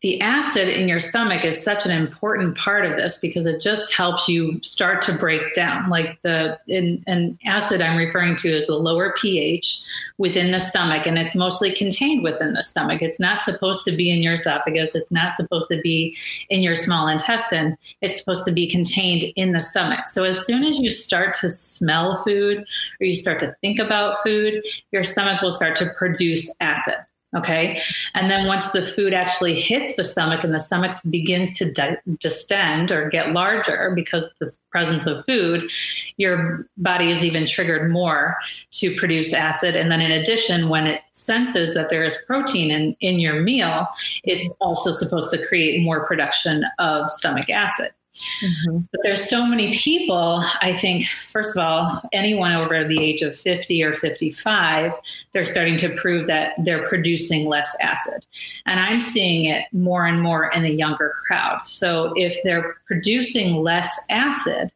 the 0.02 0.20
acid 0.20 0.68
in 0.68 0.88
your 0.88 0.98
stomach 0.98 1.44
is 1.44 1.62
such 1.62 1.86
an 1.86 1.92
important 1.92 2.58
part 2.58 2.84
of 2.84 2.96
this 2.96 3.18
because 3.18 3.46
it 3.46 3.60
just 3.60 3.94
helps 3.94 4.28
you 4.28 4.58
start 4.62 5.00
to 5.02 5.16
break 5.16 5.54
down. 5.54 5.88
Like 5.88 6.20
the 6.22 6.58
in, 6.66 7.04
an 7.06 7.38
acid 7.46 7.80
I'm 7.80 7.96
referring 7.96 8.34
to 8.36 8.48
is 8.48 8.66
the 8.66 8.74
lower 8.74 9.14
pH 9.16 9.80
within 10.18 10.50
the 10.50 10.58
stomach, 10.58 11.06
and 11.06 11.18
it's 11.18 11.36
mostly 11.36 11.72
contained 11.72 12.24
within 12.24 12.52
the 12.52 12.64
stomach. 12.64 13.00
It's 13.00 13.20
not 13.20 13.42
supposed 13.42 13.84
to 13.84 13.92
be 13.92 14.10
in 14.10 14.22
your 14.22 14.34
esophagus. 14.34 14.96
It's 14.96 15.12
not 15.12 15.34
supposed 15.34 15.68
to 15.70 15.80
be 15.80 16.16
in 16.50 16.62
your 16.62 16.74
small 16.74 17.06
intestine. 17.06 17.76
It's 18.00 18.18
supposed 18.18 18.44
to 18.46 18.52
be 18.52 18.66
contained 18.66 19.22
in 19.36 19.52
the 19.52 19.60
stomach. 19.60 20.08
So 20.08 20.24
as 20.24 20.44
soon 20.44 20.64
as 20.64 20.80
you 20.80 20.90
start 20.90 21.34
to 21.34 21.48
smell 21.48 22.16
food 22.24 22.66
or 23.00 23.06
you 23.06 23.14
start 23.14 23.38
to 23.38 23.54
think 23.60 23.78
about 23.78 24.20
food, 24.24 24.64
your 24.90 25.04
stomach 25.04 25.42
will 25.42 25.52
start 25.52 25.76
to 25.76 25.90
produce 25.96 26.52
acid. 26.60 26.96
Okay. 27.34 27.80
And 28.14 28.30
then 28.30 28.46
once 28.46 28.72
the 28.72 28.82
food 28.82 29.14
actually 29.14 29.58
hits 29.58 29.94
the 29.96 30.04
stomach 30.04 30.44
and 30.44 30.52
the 30.52 30.60
stomach 30.60 30.92
begins 31.08 31.54
to 31.54 31.72
di- 31.72 31.96
distend 32.18 32.92
or 32.92 33.08
get 33.08 33.32
larger 33.32 33.92
because 33.94 34.28
the 34.38 34.52
presence 34.70 35.06
of 35.06 35.24
food, 35.24 35.70
your 36.18 36.66
body 36.76 37.10
is 37.10 37.24
even 37.24 37.46
triggered 37.46 37.90
more 37.90 38.36
to 38.72 38.94
produce 38.96 39.32
acid. 39.32 39.76
And 39.76 39.90
then 39.90 40.02
in 40.02 40.10
addition, 40.10 40.68
when 40.68 40.86
it 40.86 41.00
senses 41.12 41.72
that 41.72 41.88
there 41.88 42.04
is 42.04 42.18
protein 42.26 42.70
in, 42.70 42.96
in 43.00 43.18
your 43.18 43.40
meal, 43.40 43.88
it's 44.24 44.50
also 44.60 44.92
supposed 44.92 45.30
to 45.30 45.42
create 45.42 45.82
more 45.82 46.06
production 46.06 46.66
of 46.78 47.08
stomach 47.08 47.48
acid. 47.48 47.92
Mm-hmm. 48.42 48.78
But 48.90 49.00
there's 49.02 49.28
so 49.28 49.46
many 49.46 49.72
people, 49.72 50.44
I 50.60 50.72
think, 50.72 51.06
first 51.28 51.56
of 51.56 51.62
all, 51.62 52.02
anyone 52.12 52.52
over 52.52 52.84
the 52.84 53.02
age 53.02 53.22
of 53.22 53.36
50 53.36 53.82
or 53.82 53.94
55, 53.94 54.92
they're 55.32 55.44
starting 55.44 55.78
to 55.78 55.88
prove 55.90 56.26
that 56.26 56.52
they're 56.58 56.86
producing 56.88 57.48
less 57.48 57.74
acid. 57.80 58.24
And 58.66 58.80
I'm 58.80 59.00
seeing 59.00 59.46
it 59.46 59.64
more 59.72 60.06
and 60.06 60.20
more 60.20 60.50
in 60.50 60.62
the 60.62 60.72
younger 60.72 61.14
crowd. 61.26 61.64
So 61.64 62.12
if 62.16 62.36
they're 62.44 62.76
producing 62.86 63.56
less 63.56 64.06
acid, 64.10 64.72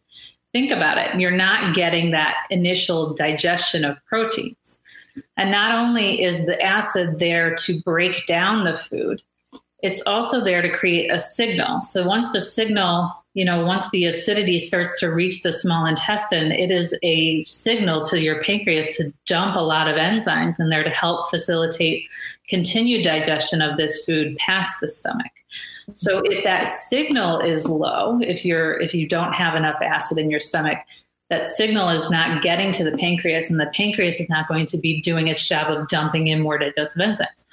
think 0.52 0.70
about 0.70 0.98
it. 0.98 1.20
You're 1.20 1.30
not 1.30 1.74
getting 1.74 2.12
that 2.12 2.36
initial 2.50 3.12
digestion 3.12 3.84
of 3.84 4.02
proteins. 4.06 4.80
And 5.36 5.50
not 5.50 5.72
only 5.72 6.22
is 6.22 6.46
the 6.46 6.60
acid 6.62 7.18
there 7.18 7.54
to 7.56 7.80
break 7.82 8.26
down 8.26 8.64
the 8.64 8.74
food, 8.74 9.22
it's 9.82 10.02
also 10.06 10.42
there 10.42 10.62
to 10.62 10.70
create 10.70 11.12
a 11.12 11.18
signal. 11.18 11.82
So 11.82 12.06
once 12.06 12.30
the 12.30 12.40
signal, 12.40 13.10
you 13.34 13.44
know, 13.44 13.64
once 13.64 13.88
the 13.90 14.06
acidity 14.06 14.58
starts 14.58 14.98
to 15.00 15.08
reach 15.08 15.42
the 15.42 15.52
small 15.52 15.84
intestine, 15.84 16.50
it 16.52 16.70
is 16.70 16.96
a 17.02 17.44
signal 17.44 18.02
to 18.06 18.20
your 18.20 18.42
pancreas 18.42 18.96
to 18.96 19.12
dump 19.26 19.54
a 19.56 19.60
lot 19.60 19.88
of 19.88 19.96
enzymes 19.96 20.58
in 20.58 20.70
there 20.70 20.82
to 20.82 20.90
help 20.90 21.28
facilitate 21.28 22.08
continued 22.48 23.04
digestion 23.04 23.60
of 23.60 23.76
this 23.76 24.04
food 24.06 24.36
past 24.38 24.80
the 24.80 24.88
stomach. 24.88 25.32
So 25.92 26.22
if 26.24 26.42
that 26.44 26.66
signal 26.66 27.40
is 27.40 27.68
low, 27.68 28.18
if 28.20 28.44
you're 28.44 28.80
if 28.80 28.94
you 28.94 29.06
don't 29.06 29.34
have 29.34 29.54
enough 29.54 29.80
acid 29.82 30.18
in 30.18 30.30
your 30.30 30.40
stomach, 30.40 30.78
that 31.30 31.46
signal 31.46 31.90
is 31.90 32.08
not 32.10 32.42
getting 32.42 32.72
to 32.72 32.84
the 32.84 32.96
pancreas 32.96 33.50
and 33.50 33.60
the 33.60 33.70
pancreas 33.74 34.20
is 34.20 34.28
not 34.28 34.48
going 34.48 34.66
to 34.66 34.78
be 34.78 35.00
doing 35.00 35.28
its 35.28 35.46
job 35.46 35.70
of 35.70 35.86
dumping 35.88 36.28
in 36.28 36.40
more 36.40 36.58
digestive 36.58 37.02
enzymes. 37.02 37.44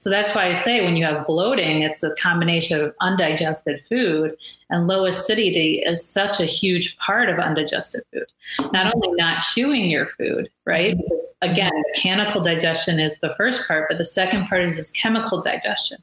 So 0.00 0.08
that's 0.08 0.34
why 0.34 0.46
I 0.46 0.52
say 0.52 0.82
when 0.82 0.96
you 0.96 1.04
have 1.04 1.26
bloating, 1.26 1.82
it's 1.82 2.02
a 2.02 2.14
combination 2.14 2.80
of 2.80 2.94
undigested 3.02 3.82
food 3.84 4.34
and 4.70 4.86
low 4.86 5.04
acidity 5.04 5.82
is 5.84 6.02
such 6.02 6.40
a 6.40 6.46
huge 6.46 6.96
part 6.96 7.28
of 7.28 7.38
undigested 7.38 8.02
food. 8.10 8.24
Not 8.72 8.94
only 8.94 9.10
not 9.18 9.42
chewing 9.42 9.90
your 9.90 10.06
food, 10.06 10.48
right? 10.64 10.96
Again, 11.42 11.70
mechanical 11.88 12.40
digestion 12.40 12.98
is 12.98 13.18
the 13.18 13.34
first 13.34 13.68
part, 13.68 13.90
but 13.90 13.98
the 13.98 14.04
second 14.06 14.46
part 14.46 14.64
is 14.64 14.78
this 14.78 14.90
chemical 14.90 15.38
digestion. 15.38 16.02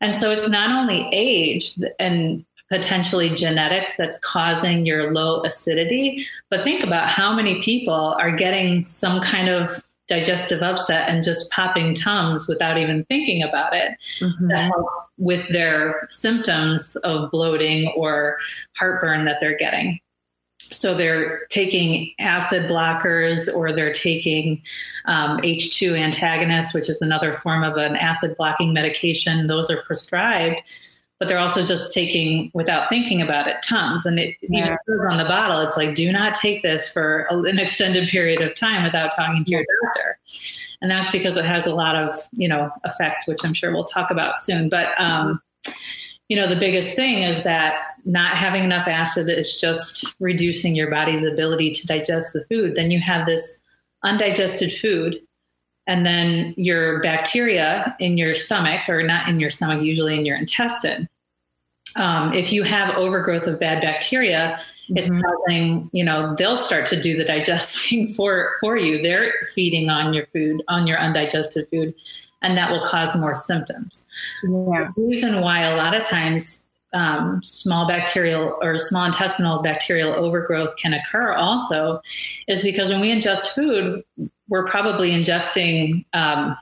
And 0.00 0.14
so 0.14 0.30
it's 0.30 0.48
not 0.48 0.70
only 0.70 1.06
age 1.12 1.78
and 1.98 2.42
potentially 2.70 3.28
genetics 3.28 3.98
that's 3.98 4.18
causing 4.20 4.86
your 4.86 5.12
low 5.12 5.42
acidity, 5.42 6.26
but 6.48 6.64
think 6.64 6.82
about 6.82 7.10
how 7.10 7.34
many 7.34 7.60
people 7.60 8.14
are 8.18 8.32
getting 8.32 8.82
some 8.82 9.20
kind 9.20 9.50
of 9.50 9.82
digestive 10.10 10.60
upset 10.60 11.08
and 11.08 11.22
just 11.22 11.50
popping 11.52 11.94
tums 11.94 12.48
without 12.48 12.76
even 12.76 13.04
thinking 13.04 13.42
about 13.42 13.74
it 13.74 13.96
mm-hmm. 14.18 14.48
to 14.48 14.56
help 14.56 14.86
with 15.16 15.48
their 15.50 16.08
symptoms 16.10 16.96
of 16.96 17.30
bloating 17.30 17.88
or 17.96 18.36
heartburn 18.76 19.24
that 19.24 19.38
they're 19.40 19.56
getting. 19.56 19.98
So 20.58 20.94
they're 20.94 21.46
taking 21.46 22.12
acid 22.18 22.68
blockers 22.68 23.52
or 23.52 23.72
they're 23.72 23.92
taking 23.92 24.60
um, 25.06 25.38
H2 25.38 25.98
antagonists, 25.98 26.74
which 26.74 26.88
is 26.88 27.00
another 27.00 27.32
form 27.32 27.62
of 27.62 27.76
an 27.76 27.96
acid 27.96 28.36
blocking 28.36 28.72
medication. 28.72 29.46
Those 29.46 29.70
are 29.70 29.82
prescribed 29.82 30.60
but 31.20 31.28
they're 31.28 31.38
also 31.38 31.64
just 31.64 31.92
taking 31.92 32.50
without 32.54 32.88
thinking 32.88 33.20
about 33.20 33.46
it 33.46 33.56
Tums. 33.62 34.04
And 34.06 34.18
it 34.18 34.34
yeah. 34.40 34.76
even 34.88 35.06
on 35.06 35.18
the 35.18 35.26
bottle 35.26 35.60
it's 35.60 35.76
like 35.76 35.94
do 35.94 36.10
not 36.10 36.34
take 36.34 36.62
this 36.62 36.90
for 36.90 37.26
an 37.30 37.58
extended 37.60 38.08
period 38.08 38.40
of 38.40 38.54
time 38.54 38.82
without 38.82 39.14
talking 39.14 39.44
to 39.44 39.50
your 39.50 39.64
doctor. 39.84 40.18
And 40.80 40.90
that's 40.90 41.10
because 41.10 41.36
it 41.36 41.44
has 41.44 41.66
a 41.66 41.74
lot 41.74 41.94
of 41.94 42.12
you 42.32 42.48
know 42.48 42.70
effects 42.84 43.28
which 43.28 43.44
i'm 43.44 43.54
sure 43.54 43.70
we'll 43.72 43.84
talk 43.84 44.10
about 44.10 44.40
soon. 44.40 44.68
But 44.70 44.98
um, 44.98 45.40
you 46.28 46.36
know 46.36 46.48
the 46.48 46.56
biggest 46.56 46.96
thing 46.96 47.22
is 47.22 47.42
that 47.42 47.74
not 48.06 48.36
having 48.36 48.64
enough 48.64 48.88
acid 48.88 49.28
is 49.28 49.54
just 49.54 50.06
reducing 50.20 50.74
your 50.74 50.90
body's 50.90 51.22
ability 51.22 51.72
to 51.72 51.86
digest 51.86 52.32
the 52.32 52.44
food. 52.46 52.76
Then 52.76 52.90
you 52.90 52.98
have 52.98 53.26
this 53.26 53.60
undigested 54.02 54.72
food 54.72 55.20
and 55.90 56.06
then 56.06 56.54
your 56.56 57.00
bacteria 57.00 57.96
in 57.98 58.16
your 58.16 58.32
stomach, 58.32 58.88
or 58.88 59.02
not 59.02 59.28
in 59.28 59.40
your 59.40 59.50
stomach, 59.50 59.82
usually 59.82 60.16
in 60.16 60.24
your 60.24 60.36
intestine. 60.36 61.08
Um, 61.96 62.32
if 62.32 62.52
you 62.52 62.62
have 62.62 62.94
overgrowth 62.94 63.48
of 63.48 63.58
bad 63.58 63.82
bacteria, 63.82 64.60
mm-hmm. 64.84 64.96
it's 64.96 65.10
causing, 65.10 65.90
you 65.92 66.04
know, 66.04 66.36
they'll 66.36 66.56
start 66.56 66.86
to 66.86 67.00
do 67.00 67.16
the 67.16 67.24
digesting 67.24 68.06
for 68.16 68.52
for 68.60 68.76
you. 68.76 69.02
They're 69.02 69.32
feeding 69.52 69.90
on 69.90 70.14
your 70.14 70.26
food, 70.26 70.62
on 70.68 70.86
your 70.86 71.00
undigested 71.00 71.68
food, 71.68 71.92
and 72.40 72.56
that 72.56 72.70
will 72.70 72.84
cause 72.84 73.16
more 73.18 73.34
symptoms. 73.34 74.06
Yeah. 74.44 74.90
The 74.94 75.02
reason 75.02 75.40
why 75.40 75.62
a 75.62 75.76
lot 75.76 75.96
of 75.96 76.04
times 76.04 76.68
um, 76.92 77.40
small 77.42 77.88
bacterial 77.88 78.56
or 78.62 78.78
small 78.78 79.04
intestinal 79.04 79.60
bacterial 79.60 80.12
overgrowth 80.12 80.76
can 80.76 80.92
occur 80.92 81.32
also 81.32 82.00
is 82.46 82.62
because 82.62 82.90
when 82.90 83.00
we 83.00 83.12
ingest 83.12 83.54
food, 83.54 84.04
we're 84.50 84.66
probably 84.66 85.12
ingesting 85.12 86.04
um, 86.12 86.56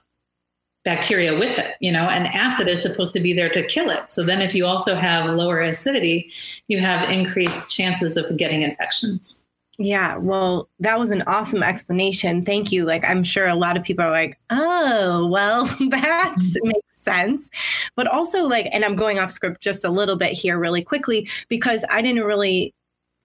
bacteria 0.85 1.37
with 1.37 1.59
it, 1.59 1.75
you 1.81 1.91
know, 1.91 2.09
and 2.09 2.29
acid 2.29 2.69
is 2.69 2.83
supposed 2.83 3.13
to 3.15 3.21
be 3.21 3.33
there 3.33 3.51
to 3.51 3.63
kill 3.67 3.91
it. 3.91 4.09
So 4.09 4.23
then 4.23 4.41
if 4.41 4.55
you 4.55 4.65
also 4.65 4.95
have 4.95 5.29
lower 5.31 5.61
acidity, 5.61 6.31
you 6.69 6.79
have 6.81 7.11
increased 7.11 7.71
chances 7.71 8.17
of 8.17 8.37
getting 8.37 8.61
infections. 8.61 9.45
Yeah, 9.81 10.17
well, 10.17 10.69
that 10.81 10.99
was 10.99 11.13
an 11.13 11.23
awesome 11.29 11.63
explanation. 11.63 12.45
Thank 12.45 12.73
you. 12.73 12.85
Like, 12.85 13.05
I'm 13.05 13.23
sure 13.23 13.47
a 13.47 13.55
lot 13.55 13.77
of 13.77 13.85
people 13.85 14.05
are 14.05 14.11
like, 14.11 14.37
oh, 14.51 15.29
well, 15.29 15.67
that 15.91 16.35
mm-hmm. 16.37 16.69
makes 16.69 17.01
sense. 17.01 17.49
But 17.95 18.09
also, 18.09 18.43
like, 18.43 18.69
and 18.73 18.85
I'm 18.85 18.97
going 18.97 19.21
off 19.21 19.31
script 19.31 19.61
just 19.61 19.85
a 19.85 19.91
little 19.91 20.17
bit 20.17 20.33
here, 20.33 20.59
really 20.59 20.83
quickly, 20.83 21.29
because 21.49 21.85
I 21.91 22.03
didn't 22.03 22.25
really 22.25 22.75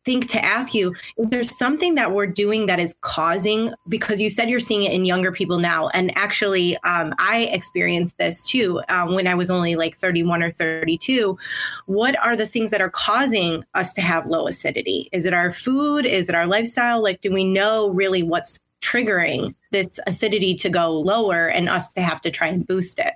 think 0.05 0.27
to 0.27 0.43
ask 0.43 0.73
you 0.73 0.93
is 1.17 1.29
there 1.29 1.43
something 1.43 1.95
that 1.95 2.13
we're 2.13 2.27
doing 2.27 2.65
that 2.65 2.79
is 2.79 2.95
causing 3.01 3.73
because 3.87 4.19
you 4.19 4.29
said 4.29 4.49
you're 4.49 4.59
seeing 4.59 4.83
it 4.83 4.91
in 4.91 5.05
younger 5.05 5.31
people 5.31 5.59
now 5.59 5.89
and 5.89 6.15
actually 6.17 6.77
um, 6.83 7.13
i 7.19 7.41
experienced 7.51 8.17
this 8.17 8.45
too 8.45 8.81
um, 8.89 9.15
when 9.15 9.27
i 9.27 9.35
was 9.35 9.49
only 9.49 9.75
like 9.75 9.95
31 9.95 10.43
or 10.43 10.51
32 10.51 11.37
what 11.85 12.19
are 12.19 12.35
the 12.35 12.47
things 12.47 12.71
that 12.71 12.81
are 12.81 12.89
causing 12.89 13.63
us 13.73 13.93
to 13.93 14.01
have 14.01 14.27
low 14.27 14.47
acidity? 14.47 15.09
Is 15.11 15.25
it 15.25 15.33
our 15.33 15.51
food? 15.51 16.05
Is 16.05 16.29
it 16.29 16.35
our 16.35 16.47
lifestyle? 16.47 17.01
Like 17.01 17.21
do 17.21 17.31
we 17.31 17.43
know 17.43 17.89
really 17.89 18.23
what's 18.23 18.59
triggering 18.81 19.55
this 19.71 19.99
acidity 20.07 20.55
to 20.55 20.69
go 20.69 20.91
lower 20.91 21.47
and 21.47 21.69
us 21.69 21.91
to 21.93 22.01
have 22.01 22.21
to 22.21 22.31
try 22.31 22.47
and 22.47 22.65
boost 22.65 22.99
it? 22.99 23.13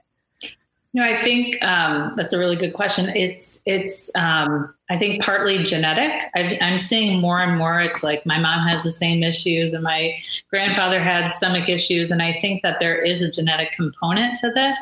No, 0.94 1.04
I 1.04 1.18
think 1.18 1.62
um, 1.64 2.14
that's 2.16 2.34
a 2.34 2.40
really 2.40 2.56
good 2.56 2.74
question. 2.74 3.10
It's 3.10 3.62
it's 3.66 4.10
um, 4.16 4.74
I 4.90 4.98
think 4.98 5.22
partly 5.22 5.64
genetic. 5.64 6.22
i 6.36 6.40
am 6.62 6.78
seeing 6.78 7.20
more 7.20 7.40
and 7.40 7.58
more. 7.58 7.82
It's 7.82 8.04
like 8.04 8.26
my 8.26 8.40
mom 8.40 8.68
has 8.68 8.84
the 8.84 8.92
same 8.92 9.22
issues, 9.22 9.74
and 9.74 9.84
my 9.84 10.18
grandfather 10.50 11.00
had 11.00 11.28
stomach 11.28 11.68
issues, 11.68 12.10
and 12.10 12.22
I 12.22 12.34
think 12.34 12.64
that 12.64 12.80
there 12.80 13.02
is 13.02 13.22
a 13.22 13.30
genetic 13.30 13.72
component 13.74 14.36
to 14.40 14.52
this. 14.52 14.78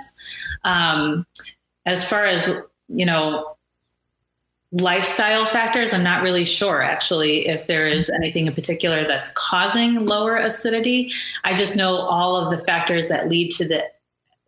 Um, 0.63 1.25
as 1.85 2.07
far 2.07 2.25
as 2.25 2.51
you 2.87 3.05
know, 3.05 3.55
lifestyle 4.71 5.45
factors, 5.47 5.93
I'm 5.93 6.03
not 6.03 6.21
really 6.21 6.45
sure 6.45 6.81
actually 6.81 7.47
if 7.47 7.67
there 7.67 7.87
is 7.87 8.09
anything 8.09 8.47
in 8.47 8.53
particular 8.53 9.07
that's 9.07 9.31
causing 9.31 10.05
lower 10.05 10.35
acidity. 10.35 11.11
I 11.43 11.53
just 11.53 11.75
know 11.75 11.97
all 11.97 12.35
of 12.35 12.55
the 12.55 12.63
factors 12.65 13.07
that 13.07 13.29
lead 13.29 13.51
to 13.51 13.67
the 13.67 13.85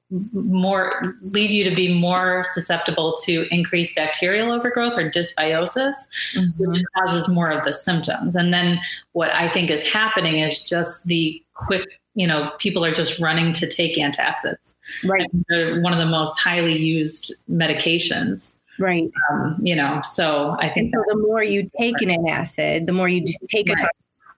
more 0.09 1.15
lead 1.21 1.51
you 1.51 1.69
to 1.69 1.75
be 1.75 1.93
more 1.93 2.43
susceptible 2.45 3.17
to 3.23 3.45
increased 3.53 3.95
bacterial 3.95 4.51
overgrowth 4.51 4.97
or 4.97 5.09
dysbiosis, 5.09 5.95
mm-hmm. 6.35 6.49
which 6.57 6.81
causes 6.95 7.27
more 7.27 7.49
of 7.49 7.63
the 7.63 7.73
symptoms. 7.73 8.35
And 8.35 8.53
then 8.53 8.79
what 9.11 9.33
I 9.35 9.49
think 9.49 9.69
is 9.69 9.87
happening 9.87 10.39
is 10.39 10.63
just 10.63 11.05
the 11.07 11.43
quick, 11.53 11.83
you 12.15 12.25
know, 12.25 12.51
people 12.57 12.85
are 12.85 12.93
just 12.93 13.19
running 13.19 13.51
to 13.53 13.69
take 13.69 13.97
antacids. 13.97 14.75
Right. 15.03 15.27
they're 15.49 15.81
one 15.81 15.91
of 15.91 15.99
the 15.99 16.05
most 16.05 16.39
highly 16.39 16.77
used 16.77 17.43
medications. 17.49 18.61
Right. 18.79 19.09
Um, 19.31 19.57
you 19.61 19.75
know, 19.75 20.01
so 20.03 20.55
I 20.59 20.69
think 20.69 20.93
so 20.95 21.03
the 21.07 21.17
more 21.17 21.43
you 21.43 21.67
take 21.79 22.01
an 22.01 22.09
antacid, 22.09 22.85
the 22.85 22.93
more 22.93 23.09
you 23.09 23.25
take 23.49 23.67
right. 23.69 23.89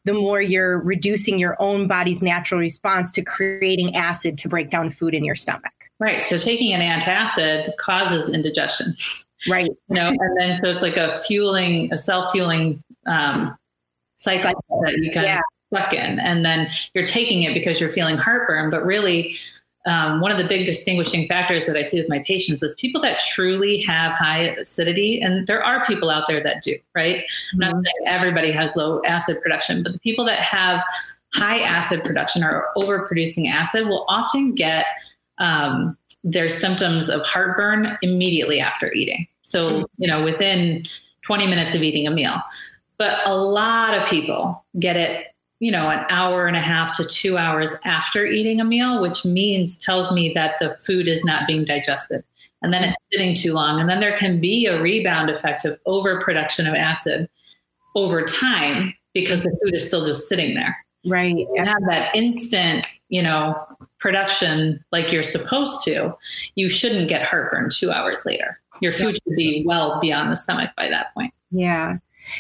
The 0.10 0.20
more 0.20 0.42
you're 0.42 0.80
reducing 0.80 1.38
your 1.38 1.56
own 1.62 1.88
body's 1.88 2.20
natural 2.20 2.60
response 2.60 3.12
to 3.12 3.22
creating 3.22 3.96
acid 3.96 4.40
to 4.40 4.50
break 4.50 4.72
down 4.72 4.90
food 4.90 5.14
in 5.14 5.24
your 5.24 5.36
stomach. 5.36 5.72
Right. 6.00 6.24
So 6.24 6.40
taking 6.40 6.74
an 6.74 6.82
antacid 6.82 7.78
causes 7.78 8.28
indigestion. 8.28 8.96
Right. 9.48 9.70
You 9.88 9.96
know, 9.96 10.08
and 10.08 10.38
then 10.40 10.56
so 10.56 10.72
it's 10.72 10.82
like 10.82 10.98
a 10.98 11.20
fueling, 11.20 11.94
a 11.94 11.98
self 11.98 12.32
fueling 12.32 12.84
um, 13.06 13.56
cycle, 14.18 14.42
cycle, 14.42 14.82
that 14.84 14.98
you 14.98 15.12
kind 15.12 15.28
yeah. 15.28 15.38
of 15.38 15.44
stuck 15.78 15.94
in. 15.94 16.20
And 16.20 16.44
then 16.44 16.70
you're 16.96 17.06
taking 17.06 17.44
it 17.44 17.54
because 17.54 17.80
you're 17.80 17.92
feeling 17.92 18.16
heartburn, 18.16 18.72
but 18.72 18.84
really 18.84 19.36
um, 19.90 20.22
one 20.22 20.32
of 20.32 20.38
the 20.38 20.44
big 20.44 20.66
distinguishing 20.66 21.28
factors 21.28 21.66
that 21.66 21.76
I 21.76 21.82
see 21.82 22.00
with 22.00 22.10
my 22.10 22.20
patients 22.20 22.62
is 22.62 22.76
people 22.76 23.02
that 23.02 23.20
truly 23.20 23.80
have 23.82 24.14
high 24.14 24.56
acidity, 24.58 25.20
and 25.20 25.48
there 25.48 25.64
are 25.64 25.86
people 25.86 26.10
out 26.10 26.26
there 26.28 26.44
that 26.44 26.64
do, 26.64 26.76
right? 26.96 27.24
Mm-hmm. 27.24 27.60
Not 27.60 27.74
saying 27.74 28.08
everybody 28.08 28.52
has 28.52 28.76
low 28.76 29.02
acid 29.06 29.42
production, 29.42 29.84
but 29.84 29.94
the 29.94 30.00
people 30.00 30.26
that 30.26 30.40
have 30.40 30.84
high 31.34 31.60
acid 31.60 32.04
production 32.04 32.44
or 32.44 32.68
overproducing 32.76 33.52
acid 33.52 33.88
will 33.88 34.06
often 34.08 34.54
get 34.54 34.86
um, 35.38 35.98
their 36.24 36.50
symptoms 36.50 37.10
of 37.10 37.22
heartburn 37.22 37.98
immediately 38.02 38.60
after 38.60 38.92
eating. 38.94 39.28
So, 39.44 39.90
you 39.98 40.08
know, 40.08 40.24
within 40.24 40.86
20 41.24 41.48
minutes 41.48 41.76
of 41.76 41.82
eating 41.82 42.08
a 42.08 42.12
meal. 42.12 42.42
But 42.98 43.26
a 43.28 43.36
lot 43.36 43.94
of 43.94 44.08
people 44.10 44.64
get 44.78 44.98
it 44.98 45.29
you 45.60 45.72
know, 45.72 45.90
an 45.90 46.06
hour 46.10 46.48
and 46.48 46.56
a 46.56 46.62
half 46.62 46.96
to 46.98 47.06
two 47.06 47.38
hours 47.38 47.76
after 47.84 48.26
eating 48.26 48.62
a 48.62 48.64
meal, 48.64 49.02
which 49.02 49.26
means 49.26 49.78
tells 49.78 50.12
me 50.12 50.34
that 50.34 50.58
the 50.60 50.74
food 50.86 51.08
is 51.08 51.24
not 51.24 51.48
being 51.48 51.66
digested. 51.66 52.24
And 52.62 52.74
then 52.74 52.84
it's 52.84 52.98
sitting 53.12 53.36
too 53.36 53.54
long. 53.54 53.80
And 53.80 53.90
then 53.90 54.00
there 54.00 54.16
can 54.16 54.40
be 54.40 54.66
a 54.66 54.82
rebound 54.82 55.30
effect 55.30 55.66
of 55.66 55.80
overproduction 55.86 56.68
of 56.68 56.76
acid 56.76 57.30
over 57.96 58.24
time 58.24 58.94
because 59.14 59.44
the 59.44 59.58
food 59.64 59.76
is 59.76 59.88
still 59.88 60.06
just 60.06 60.28
sitting 60.28 60.56
there. 60.56 60.78
Right. 61.06 61.38
You 61.38 61.64
have 61.64 61.82
that 61.88 62.14
instant, 62.14 62.88
you 63.08 63.22
know, 63.22 63.56
production 64.00 64.84
like 64.92 65.12
you're 65.12 65.24
supposed 65.24 65.84
to. 65.86 66.16
You 66.56 66.70
shouldn't 66.70 67.08
get 67.08 67.26
heartburn 67.26 67.70
two 67.74 67.92
hours 67.92 68.24
later. 68.26 68.60
Your 68.82 68.92
food 68.92 69.16
should 69.16 69.36
be 69.36 69.64
well 69.66 70.00
beyond 70.00 70.32
the 70.32 70.38
stomach 70.38 70.72
by 70.78 70.90
that 70.90 71.14
point. 71.14 71.34
Yeah. 71.52 71.98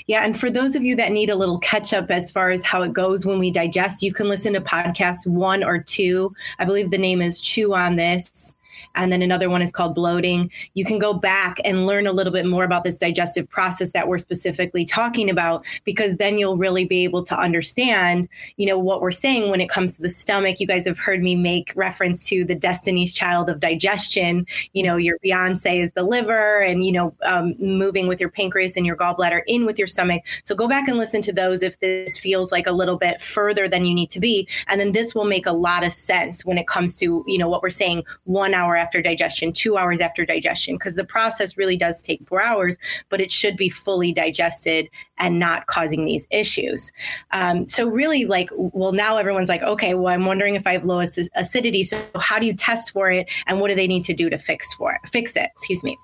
Yeah. 0.08 0.24
And 0.24 0.40
for 0.40 0.50
those 0.50 0.76
of 0.76 0.84
you 0.84 0.96
that 0.96 1.12
need 1.12 1.30
a 1.30 1.36
little 1.36 1.60
catch 1.60 1.94
up 1.94 2.10
as 2.12 2.32
far 2.32 2.50
as 2.52 2.64
how 2.64 2.82
it 2.82 2.94
goes 2.94 3.26
when 3.26 3.40
we 3.40 3.52
digest, 3.52 4.04
you 4.04 4.14
can 4.14 4.30
listen 4.30 4.54
to 4.54 4.62
podcast 4.62 5.28
one 5.28 5.64
or 5.64 5.80
two. 5.80 6.34
I 6.60 6.66
believe 6.66 6.92
the 6.92 6.98
name 6.98 7.22
is 7.22 7.42
Chew 7.42 7.74
on 7.74 7.96
This 7.96 8.56
and 8.96 9.12
then 9.12 9.22
another 9.22 9.50
one 9.50 9.62
is 9.62 9.72
called 9.72 9.96
bloating. 9.96 10.52
You 10.74 10.86
can 10.86 11.00
go 11.00 11.14
back 11.14 11.58
and 11.64 11.86
learn 11.86 12.08
a 12.08 12.12
little 12.12 12.34
bit 12.34 12.46
more 12.46 12.64
about 12.64 12.84
this 12.84 12.98
digestive 12.98 13.50
process 13.50 13.92
that 13.92 14.08
we're 14.08 14.18
specifically 14.18 14.86
talking 14.86 15.30
about 15.30 15.66
because 15.86 16.18
then 16.18 16.38
you'll 16.38 16.58
really 16.58 16.86
be 16.86 17.04
able 17.04 17.24
to 17.26 17.38
understand, 17.38 18.28
you 18.58 18.66
know, 18.66 18.78
what 18.78 19.02
we're 19.02 19.12
saying 19.12 19.50
when 19.50 19.62
it 19.62 19.70
comes 19.70 19.94
to 19.94 20.02
the 20.02 20.10
stomach. 20.10 20.60
You 20.60 20.68
guys 20.68 20.86
have 20.86 21.00
heard 21.00 21.22
me 21.22 21.36
make 21.36 21.74
reference 21.76 22.28
to 22.30 22.44
the 22.44 22.56
Destiny's 22.56 23.12
Child 23.12 23.50
of 23.50 23.60
digestion. 23.60 24.46
You 24.74 24.84
know, 24.84 24.98
your 24.98 25.18
Beyonce 25.20 25.82
is 25.82 25.92
the 25.94 26.04
liver, 26.04 26.60
and 26.60 26.86
you 26.86 26.92
know, 26.92 27.14
um, 27.24 27.56
moving 27.60 28.08
with 28.08 28.20
your 28.20 28.30
pancreas 28.30 28.78
and 28.78 28.86
your 28.86 28.96
gallbladder 28.96 29.42
in 29.48 29.66
with 29.66 29.78
your 29.78 29.88
stomach. 29.88 30.24
So 30.44 30.56
go 30.56 30.68
back 30.68 30.88
and 30.88 30.98
listen 30.98 31.22
to 31.24 31.34
those 31.34 31.64
if 31.64 31.80
this 31.80 32.18
feels 32.18 32.52
like 32.52 32.68
a 32.68 32.72
little 32.72 32.98
bit 32.98 33.22
further 33.22 33.68
than 33.68 33.86
you 33.86 33.94
need 33.94 34.10
to 34.12 34.20
be, 34.20 34.48
and 34.68 34.80
then 34.80 34.92
this 34.92 35.16
will 35.16 35.26
make 35.26 35.46
a 35.46 35.52
lot 35.52 35.84
of 35.84 35.94
sense 35.94 36.46
when 36.46 36.58
it 36.58 36.68
comes 36.68 36.98
to 36.98 37.24
you 37.28 37.38
know 37.38 37.48
what 37.48 37.62
we're 37.62 37.70
saying 37.70 38.04
one 38.26 38.54
hour 38.54 38.69
after 38.76 39.02
digestion, 39.02 39.52
two 39.52 39.78
hours 39.78 40.00
after 40.00 40.26
digestion, 40.26 40.76
because 40.76 40.96
the 40.96 41.04
process 41.04 41.58
really 41.58 41.78
does 41.78 42.02
take 42.02 42.26
four 42.28 42.42
hours, 42.42 42.78
but 43.10 43.22
it 43.22 43.32
should 43.32 43.58
be 43.58 43.70
fully 43.70 44.12
digested 44.12 44.90
and 45.18 45.40
not 45.40 45.68
causing 45.68 46.06
these 46.06 46.28
issues. 46.32 46.92
Um, 47.32 47.68
so, 47.68 47.88
really, 47.88 48.26
like, 48.26 48.50
well, 48.56 48.92
now 48.92 49.18
everyone's 49.18 49.50
like, 49.50 49.62
okay, 49.64 49.94
well, 49.94 50.08
I'm 50.08 50.26
wondering 50.26 50.56
if 50.56 50.66
I 50.66 50.74
have 50.74 50.86
low 50.86 51.00
acidity. 51.36 51.84
So, 51.84 52.02
how 52.16 52.40
do 52.40 52.46
you 52.46 52.54
test 52.54 52.92
for 52.92 53.10
it, 53.12 53.30
and 53.48 53.60
what 53.60 53.70
do 53.70 53.76
they 53.76 53.88
need 53.88 54.04
to 54.06 54.14
do 54.14 54.30
to 54.30 54.38
fix 54.38 54.74
for 54.74 54.94
it? 54.94 55.02
Fix 55.10 55.36
it. 55.36 55.50
Excuse 55.52 55.84
me. 55.84 55.98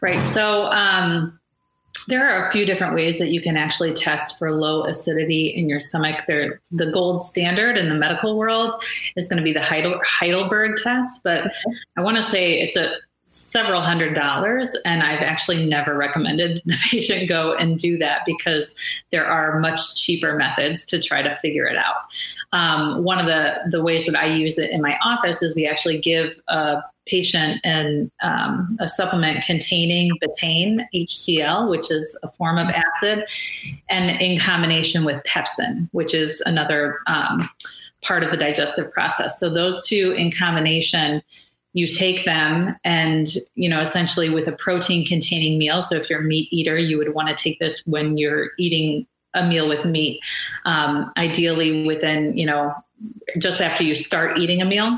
Right. 0.00 0.22
So, 0.22 0.64
um, 0.72 1.38
there 2.06 2.28
are 2.28 2.46
a 2.46 2.50
few 2.50 2.66
different 2.66 2.94
ways 2.94 3.18
that 3.18 3.28
you 3.28 3.40
can 3.40 3.56
actually 3.56 3.92
test 3.92 4.38
for 4.38 4.52
low 4.52 4.84
acidity 4.84 5.46
in 5.46 5.68
your 5.68 5.80
stomach. 5.80 6.20
There, 6.26 6.60
the 6.70 6.90
gold 6.90 7.22
standard 7.22 7.78
in 7.78 7.88
the 7.88 7.94
medical 7.94 8.36
world 8.36 8.74
is 9.16 9.28
going 9.28 9.38
to 9.38 9.42
be 9.42 9.52
the 9.52 9.62
Heidelberg 9.62 10.76
test, 10.76 11.22
but 11.24 11.54
I 11.96 12.02
want 12.02 12.16
to 12.16 12.22
say 12.22 12.60
it's 12.60 12.76
a 12.76 12.94
several 13.26 13.80
hundred 13.80 14.14
dollars 14.14 14.76
and 14.84 15.02
i've 15.02 15.22
actually 15.22 15.66
never 15.66 15.96
recommended 15.96 16.60
the 16.66 16.76
patient 16.90 17.26
go 17.26 17.54
and 17.54 17.78
do 17.78 17.96
that 17.96 18.20
because 18.26 18.74
there 19.10 19.26
are 19.26 19.58
much 19.60 19.96
cheaper 19.96 20.36
methods 20.36 20.84
to 20.84 21.00
try 21.00 21.22
to 21.22 21.32
figure 21.36 21.66
it 21.66 21.76
out. 21.76 21.96
Um, 22.52 23.02
one 23.02 23.18
of 23.18 23.26
the 23.26 23.70
the 23.70 23.82
ways 23.82 24.04
that 24.06 24.14
i 24.14 24.26
use 24.26 24.58
it 24.58 24.70
in 24.70 24.82
my 24.82 24.98
office 25.02 25.42
is 25.42 25.54
we 25.54 25.66
actually 25.66 25.98
give 25.98 26.38
a 26.48 26.82
patient 27.06 27.60
an, 27.64 28.10
um, 28.22 28.76
a 28.80 28.88
supplement 28.88 29.44
containing 29.44 30.10
betaine 30.22 30.86
hcl 30.94 31.68
which 31.68 31.90
is 31.90 32.18
a 32.22 32.30
form 32.32 32.58
of 32.58 32.68
acid 32.68 33.24
and 33.88 34.20
in 34.20 34.38
combination 34.38 35.04
with 35.04 35.22
pepsin 35.24 35.88
which 35.92 36.14
is 36.14 36.42
another 36.46 36.98
um, 37.06 37.48
part 38.04 38.22
of 38.22 38.30
the 38.30 38.36
digestive 38.36 38.92
process. 38.92 39.40
So 39.40 39.50
those 39.50 39.86
two 39.86 40.12
in 40.12 40.30
combination 40.30 41.22
you 41.74 41.86
take 41.86 42.24
them 42.24 42.74
and 42.84 43.34
you 43.54 43.68
know 43.68 43.80
essentially 43.80 44.30
with 44.30 44.48
a 44.48 44.52
protein 44.52 45.04
containing 45.04 45.58
meal. 45.58 45.82
So 45.82 45.96
if 45.96 46.08
you're 46.08 46.20
a 46.20 46.24
meat 46.24 46.48
eater 46.50 46.78
you 46.78 46.96
would 46.96 47.12
want 47.12 47.28
to 47.28 47.34
take 47.34 47.58
this 47.58 47.82
when 47.84 48.16
you're 48.16 48.50
eating 48.58 49.06
a 49.34 49.46
meal 49.46 49.68
with 49.68 49.84
meat 49.84 50.20
um, 50.64 51.12
ideally 51.18 51.84
within 51.84 52.36
you 52.36 52.46
know 52.46 52.72
just 53.36 53.60
after 53.60 53.82
you 53.82 53.94
start 53.94 54.38
eating 54.38 54.62
a 54.62 54.64
meal. 54.64 54.96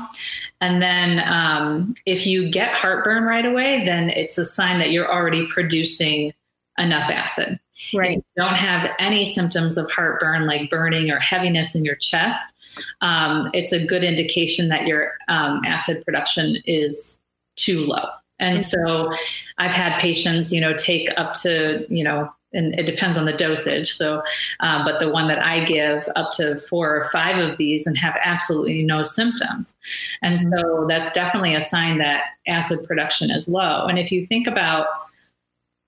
And 0.61 0.81
then 0.81 1.19
um, 1.27 1.95
if 2.05 2.25
you 2.25 2.49
get 2.49 2.73
heartburn 2.73 3.23
right 3.23 3.45
away 3.45 3.83
then 3.83 4.09
it's 4.09 4.37
a 4.37 4.45
sign 4.45 4.79
that 4.79 4.91
you're 4.91 5.11
already 5.11 5.47
producing 5.47 6.31
enough 6.77 7.09
acid 7.09 7.59
right 7.93 8.11
if 8.11 8.15
you 8.15 8.43
don't 8.43 8.55
have 8.55 8.89
any 8.99 9.23
symptoms 9.25 9.77
of 9.77 9.89
heartburn 9.91 10.45
like 10.45 10.69
burning 10.69 11.11
or 11.11 11.19
heaviness 11.19 11.75
in 11.75 11.85
your 11.85 11.95
chest 11.95 12.53
um, 13.01 13.49
it's 13.53 13.73
a 13.73 13.85
good 13.85 14.03
indication 14.03 14.69
that 14.69 14.87
your 14.87 15.13
um, 15.27 15.61
acid 15.65 16.03
production 16.05 16.57
is 16.65 17.19
too 17.55 17.83
low. 17.85 18.05
And 18.39 18.61
so 18.61 19.11
I've 19.57 19.73
had 19.73 19.99
patients, 19.99 20.53
you 20.53 20.61
know, 20.61 20.73
take 20.75 21.09
up 21.17 21.33
to, 21.41 21.85
you 21.89 22.03
know, 22.03 22.31
and 22.53 22.79
it 22.79 22.83
depends 22.83 23.17
on 23.17 23.25
the 23.25 23.33
dosage. 23.33 23.93
So, 23.93 24.21
uh, 24.59 24.85
but 24.85 24.99
the 24.99 25.09
one 25.09 25.27
that 25.27 25.43
I 25.43 25.65
give 25.65 26.07
up 26.15 26.31
to 26.33 26.55
four 26.57 26.95
or 26.95 27.09
five 27.09 27.37
of 27.37 27.57
these 27.57 27.85
and 27.87 27.97
have 27.97 28.15
absolutely 28.23 28.83
no 28.83 29.03
symptoms. 29.03 29.75
And 30.21 30.37
mm-hmm. 30.37 30.49
so 30.49 30.85
that's 30.87 31.11
definitely 31.11 31.55
a 31.55 31.61
sign 31.61 31.97
that 31.97 32.25
acid 32.47 32.83
production 32.83 33.31
is 33.31 33.47
low. 33.47 33.87
And 33.87 33.99
if 33.99 34.11
you 34.11 34.25
think 34.25 34.47
about 34.47 34.87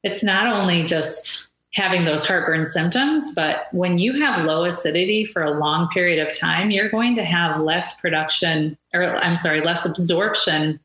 it's 0.03 0.23
not 0.23 0.47
only 0.47 0.83
just 0.83 1.49
having 1.73 2.05
those 2.05 2.25
heartburn 2.25 2.65
symptoms. 2.65 3.31
But 3.35 3.67
when 3.71 3.97
you 3.97 4.19
have 4.21 4.45
low 4.45 4.65
acidity 4.65 5.25
for 5.25 5.43
a 5.43 5.51
long 5.51 5.87
period 5.89 6.25
of 6.25 6.37
time, 6.37 6.71
you're 6.71 6.89
going 6.89 7.15
to 7.15 7.23
have 7.23 7.61
less 7.61 7.95
production, 7.95 8.77
or 8.93 9.15
I'm 9.17 9.37
sorry, 9.37 9.61
less 9.61 9.85
absorption 9.85 10.79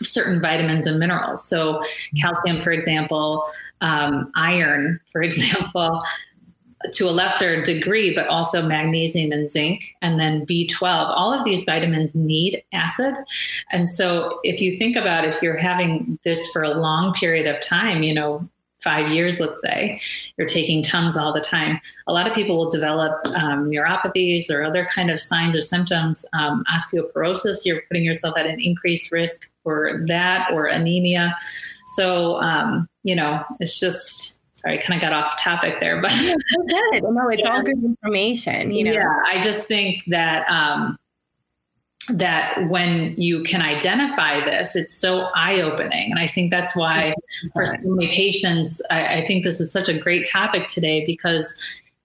of 0.00 0.06
certain 0.06 0.40
vitamins 0.40 0.86
and 0.86 0.98
minerals. 0.98 1.46
So, 1.46 1.82
calcium, 2.20 2.60
for 2.60 2.70
example, 2.70 3.44
um, 3.80 4.30
iron, 4.36 5.00
for 5.10 5.22
example. 5.22 6.00
To 6.92 7.08
a 7.08 7.10
lesser 7.10 7.62
degree, 7.62 8.14
but 8.14 8.26
also 8.28 8.62
magnesium 8.62 9.32
and 9.32 9.46
zinc, 9.46 9.84
and 10.00 10.18
then 10.18 10.46
B12. 10.46 10.82
All 10.82 11.30
of 11.32 11.44
these 11.44 11.64
vitamins 11.64 12.14
need 12.14 12.62
acid. 12.72 13.14
And 13.70 13.86
so, 13.86 14.40
if 14.44 14.62
you 14.62 14.76
think 14.78 14.96
about 14.96 15.26
if 15.26 15.42
you're 15.42 15.58
having 15.58 16.18
this 16.24 16.48
for 16.50 16.62
a 16.62 16.80
long 16.80 17.12
period 17.12 17.46
of 17.46 17.60
time, 17.60 18.02
you 18.02 18.14
know, 18.14 18.48
five 18.82 19.10
years, 19.10 19.40
let's 19.40 19.60
say, 19.60 20.00
you're 20.36 20.46
taking 20.46 20.82
Tums 20.82 21.16
all 21.16 21.32
the 21.32 21.40
time, 21.40 21.80
a 22.06 22.12
lot 22.12 22.26
of 22.26 22.34
people 22.34 22.56
will 22.56 22.70
develop 22.70 23.26
um, 23.34 23.70
neuropathies 23.70 24.50
or 24.50 24.64
other 24.64 24.86
kind 24.86 25.10
of 25.10 25.20
signs 25.20 25.56
or 25.56 25.62
symptoms. 25.62 26.24
Um, 26.32 26.64
osteoporosis, 26.72 27.64
you're 27.64 27.82
putting 27.88 28.04
yourself 28.04 28.36
at 28.38 28.46
an 28.46 28.60
increased 28.60 29.12
risk 29.12 29.50
for 29.62 30.04
that 30.08 30.50
or 30.52 30.66
anemia. 30.66 31.36
So, 31.94 32.40
um, 32.40 32.88
you 33.02 33.14
know, 33.14 33.44
it's 33.58 33.78
just, 33.78 34.39
sorry, 34.60 34.78
I 34.78 34.80
kind 34.80 35.00
of 35.00 35.02
got 35.02 35.12
off 35.12 35.40
topic 35.40 35.80
there, 35.80 36.00
but 36.00 36.10
good. 36.10 37.02
No, 37.02 37.28
it's 37.28 37.44
yeah. 37.44 37.52
all 37.52 37.62
good 37.62 37.82
information. 37.82 38.72
You 38.72 38.84
know, 38.84 38.92
yeah, 38.92 39.22
I 39.26 39.40
just 39.40 39.66
think 39.66 40.04
that, 40.06 40.48
um, 40.50 40.98
that 42.08 42.68
when 42.68 43.14
you 43.16 43.42
can 43.44 43.62
identify 43.62 44.44
this, 44.44 44.74
it's 44.74 44.94
so 44.94 45.28
eye 45.34 45.60
opening. 45.60 46.10
And 46.10 46.18
I 46.18 46.26
think 46.26 46.50
that's 46.50 46.74
why 46.74 47.14
for 47.54 47.66
so 47.66 47.76
many 47.82 48.08
patients, 48.08 48.82
I, 48.90 49.18
I, 49.18 49.26
think 49.26 49.44
this 49.44 49.60
is 49.60 49.70
such 49.70 49.88
a 49.88 49.96
great 49.96 50.26
topic 50.28 50.66
today 50.66 51.04
because 51.04 51.54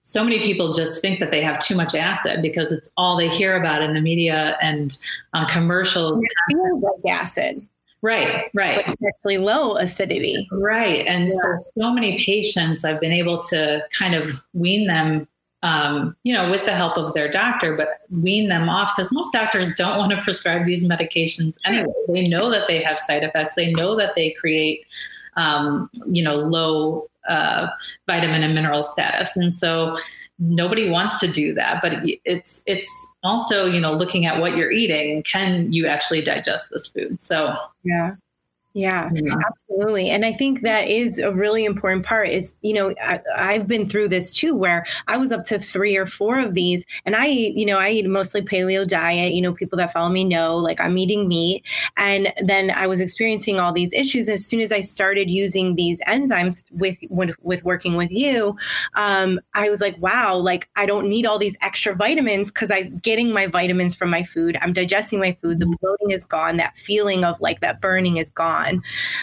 so 0.02 0.22
many 0.22 0.38
people 0.38 0.72
just 0.72 1.02
think 1.02 1.18
that 1.18 1.32
they 1.32 1.42
have 1.42 1.58
too 1.58 1.74
much 1.74 1.94
acid 1.94 2.40
because 2.40 2.70
it's 2.70 2.88
all 2.96 3.16
they 3.16 3.28
hear 3.28 3.56
about 3.56 3.82
in 3.82 3.94
the 3.94 4.00
media 4.00 4.56
and 4.62 4.96
on 5.34 5.46
commercials. 5.46 6.24
Like 6.54 7.12
acid. 7.12 7.66
Right, 8.02 8.50
right. 8.54 8.88
Actually 9.06 9.38
low 9.38 9.76
acidity. 9.76 10.46
Right. 10.52 11.06
And 11.06 11.24
yeah. 11.24 11.34
so, 11.34 11.66
so 11.78 11.92
many 11.92 12.18
patients, 12.18 12.84
I've 12.84 13.00
been 13.00 13.12
able 13.12 13.42
to 13.44 13.82
kind 13.90 14.14
of 14.14 14.30
wean 14.52 14.86
them 14.86 15.26
um, 15.62 16.14
you 16.22 16.32
know, 16.32 16.50
with 16.50 16.64
the 16.64 16.72
help 16.72 16.96
of 16.96 17.14
their 17.14 17.28
doctor, 17.28 17.74
but 17.74 18.02
wean 18.10 18.48
them 18.48 18.68
off 18.68 18.92
because 18.94 19.10
most 19.10 19.32
doctors 19.32 19.74
don't 19.74 19.98
want 19.98 20.12
to 20.12 20.20
prescribe 20.22 20.64
these 20.64 20.84
medications 20.84 21.56
anyway. 21.64 21.92
They 22.08 22.28
know 22.28 22.50
that 22.50 22.68
they 22.68 22.82
have 22.82 22.98
side 22.98 23.24
effects. 23.24 23.54
They 23.54 23.72
know 23.72 23.96
that 23.96 24.14
they 24.14 24.30
create, 24.32 24.86
um, 25.36 25.90
you 26.06 26.22
know, 26.22 26.34
low 26.34 27.08
uh, 27.28 27.68
vitamin 28.06 28.42
and 28.42 28.54
mineral 28.54 28.82
status, 28.82 29.36
and 29.36 29.52
so 29.52 29.96
nobody 30.38 30.90
wants 30.90 31.18
to 31.20 31.28
do 31.28 31.54
that. 31.54 31.80
But 31.82 32.00
it's 32.24 32.62
it's 32.66 32.88
also 33.22 33.66
you 33.66 33.80
know 33.80 33.92
looking 33.92 34.26
at 34.26 34.40
what 34.40 34.56
you're 34.56 34.70
eating. 34.70 35.22
Can 35.22 35.72
you 35.72 35.86
actually 35.86 36.22
digest 36.22 36.70
this 36.70 36.88
food? 36.88 37.20
So 37.20 37.56
yeah. 37.84 38.16
Yeah, 38.76 39.08
absolutely. 39.48 40.10
And 40.10 40.22
I 40.26 40.34
think 40.34 40.60
that 40.60 40.86
is 40.86 41.18
a 41.18 41.32
really 41.32 41.64
important 41.64 42.04
part 42.04 42.28
is, 42.28 42.54
you 42.60 42.74
know, 42.74 42.94
I, 43.02 43.54
have 43.54 43.66
been 43.66 43.88
through 43.88 44.10
this 44.10 44.34
too, 44.34 44.54
where 44.54 44.84
I 45.08 45.16
was 45.16 45.32
up 45.32 45.44
to 45.44 45.58
three 45.58 45.96
or 45.96 46.06
four 46.06 46.38
of 46.38 46.52
these 46.52 46.84
and 47.06 47.16
I 47.16 47.24
you 47.24 47.64
know, 47.64 47.78
I 47.78 47.88
eat 47.88 48.06
mostly 48.06 48.42
paleo 48.42 48.86
diet, 48.86 49.32
you 49.32 49.40
know, 49.40 49.54
people 49.54 49.78
that 49.78 49.94
follow 49.94 50.10
me 50.10 50.24
know, 50.24 50.58
like 50.58 50.78
I'm 50.78 50.98
eating 50.98 51.26
meat. 51.26 51.64
And 51.96 52.34
then 52.44 52.70
I 52.70 52.86
was 52.86 53.00
experiencing 53.00 53.58
all 53.58 53.72
these 53.72 53.94
issues. 53.94 54.28
As 54.28 54.44
soon 54.44 54.60
as 54.60 54.70
I 54.70 54.80
started 54.80 55.30
using 55.30 55.74
these 55.74 55.98
enzymes 56.02 56.62
with, 56.70 56.98
with, 57.08 57.30
with 57.40 57.64
working 57.64 57.96
with 57.96 58.10
you, 58.10 58.58
um, 58.92 59.40
I 59.54 59.70
was 59.70 59.80
like, 59.80 59.96
wow, 60.02 60.36
like 60.36 60.68
I 60.76 60.84
don't 60.84 61.08
need 61.08 61.24
all 61.24 61.38
these 61.38 61.56
extra 61.62 61.94
vitamins 61.94 62.50
because 62.50 62.70
I'm 62.70 62.98
getting 62.98 63.32
my 63.32 63.46
vitamins 63.46 63.94
from 63.94 64.10
my 64.10 64.22
food. 64.22 64.58
I'm 64.60 64.74
digesting 64.74 65.18
my 65.18 65.32
food. 65.32 65.60
The 65.60 65.76
bloating 65.80 66.10
is 66.10 66.26
gone. 66.26 66.58
That 66.58 66.76
feeling 66.76 67.24
of 67.24 67.40
like 67.40 67.60
that 67.60 67.80
burning 67.80 68.18
is 68.18 68.30
gone 68.30 68.65
done. 68.66 68.82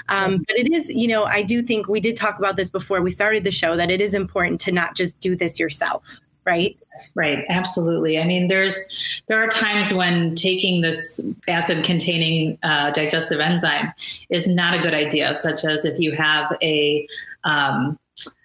Um, 0.09 0.43
but 0.47 0.57
it 0.57 0.71
is, 0.71 0.89
you 0.89 1.07
know, 1.07 1.23
I 1.23 1.43
do 1.43 1.61
think 1.61 1.87
we 1.87 1.99
did 1.99 2.15
talk 2.15 2.39
about 2.39 2.55
this 2.55 2.69
before 2.69 3.01
we 3.01 3.11
started 3.11 3.43
the 3.43 3.51
show 3.51 3.75
that 3.77 3.89
it 3.89 4.01
is 4.01 4.13
important 4.13 4.61
to 4.61 4.71
not 4.71 4.95
just 4.95 5.19
do 5.19 5.35
this 5.35 5.59
yourself, 5.59 6.19
right? 6.45 6.77
Right, 7.15 7.43
absolutely. 7.49 8.19
I 8.19 8.25
mean, 8.25 8.47
there's 8.47 9.23
there 9.27 9.43
are 9.43 9.47
times 9.47 9.93
when 9.93 10.35
taking 10.35 10.81
this 10.81 11.19
acid-containing 11.47 12.57
uh, 12.63 12.91
digestive 12.91 13.39
enzyme 13.39 13.91
is 14.29 14.47
not 14.47 14.73
a 14.73 14.79
good 14.79 14.93
idea, 14.93 15.35
such 15.35 15.65
as 15.65 15.85
if 15.85 15.99
you 15.99 16.11
have 16.13 16.55
a 16.61 17.07
um, 17.43 17.99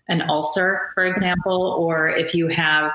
an 0.09 0.23
ulcer, 0.29 0.91
for 0.95 1.05
example, 1.05 1.77
or 1.79 2.09
if 2.09 2.35
you 2.35 2.49
have 2.49 2.93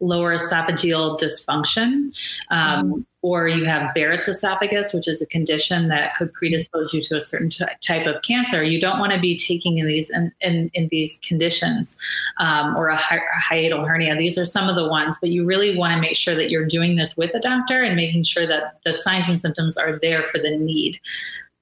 lower 0.00 0.36
esophageal 0.36 1.18
dysfunction, 1.18 2.12
um, 2.50 2.92
mm-hmm. 2.92 3.00
Or 3.26 3.48
you 3.48 3.64
have 3.64 3.92
Barrett's 3.92 4.28
esophagus, 4.28 4.94
which 4.94 5.08
is 5.08 5.20
a 5.20 5.26
condition 5.26 5.88
that 5.88 6.16
could 6.16 6.32
predispose 6.32 6.94
you 6.94 7.02
to 7.02 7.16
a 7.16 7.20
certain 7.20 7.48
t- 7.48 7.64
type 7.84 8.06
of 8.06 8.22
cancer. 8.22 8.62
You 8.62 8.80
don't 8.80 9.00
want 9.00 9.12
to 9.14 9.18
be 9.18 9.36
taking 9.36 9.78
in 9.78 9.86
these 9.88 10.10
in, 10.10 10.32
in, 10.40 10.70
in 10.74 10.86
these 10.92 11.18
conditions, 11.24 11.98
um, 12.36 12.76
or 12.76 12.86
a, 12.86 12.94
hi- 12.94 13.16
a 13.16 13.52
hiatal 13.52 13.84
hernia. 13.84 14.14
These 14.14 14.38
are 14.38 14.44
some 14.44 14.68
of 14.68 14.76
the 14.76 14.86
ones, 14.86 15.18
but 15.20 15.30
you 15.30 15.44
really 15.44 15.76
want 15.76 15.92
to 15.92 16.00
make 16.00 16.16
sure 16.16 16.36
that 16.36 16.50
you're 16.50 16.66
doing 16.66 16.94
this 16.94 17.16
with 17.16 17.34
a 17.34 17.40
doctor 17.40 17.82
and 17.82 17.96
making 17.96 18.22
sure 18.22 18.46
that 18.46 18.78
the 18.84 18.92
signs 18.92 19.28
and 19.28 19.40
symptoms 19.40 19.76
are 19.76 19.98
there 19.98 20.22
for 20.22 20.38
the 20.38 20.56
need. 20.56 21.00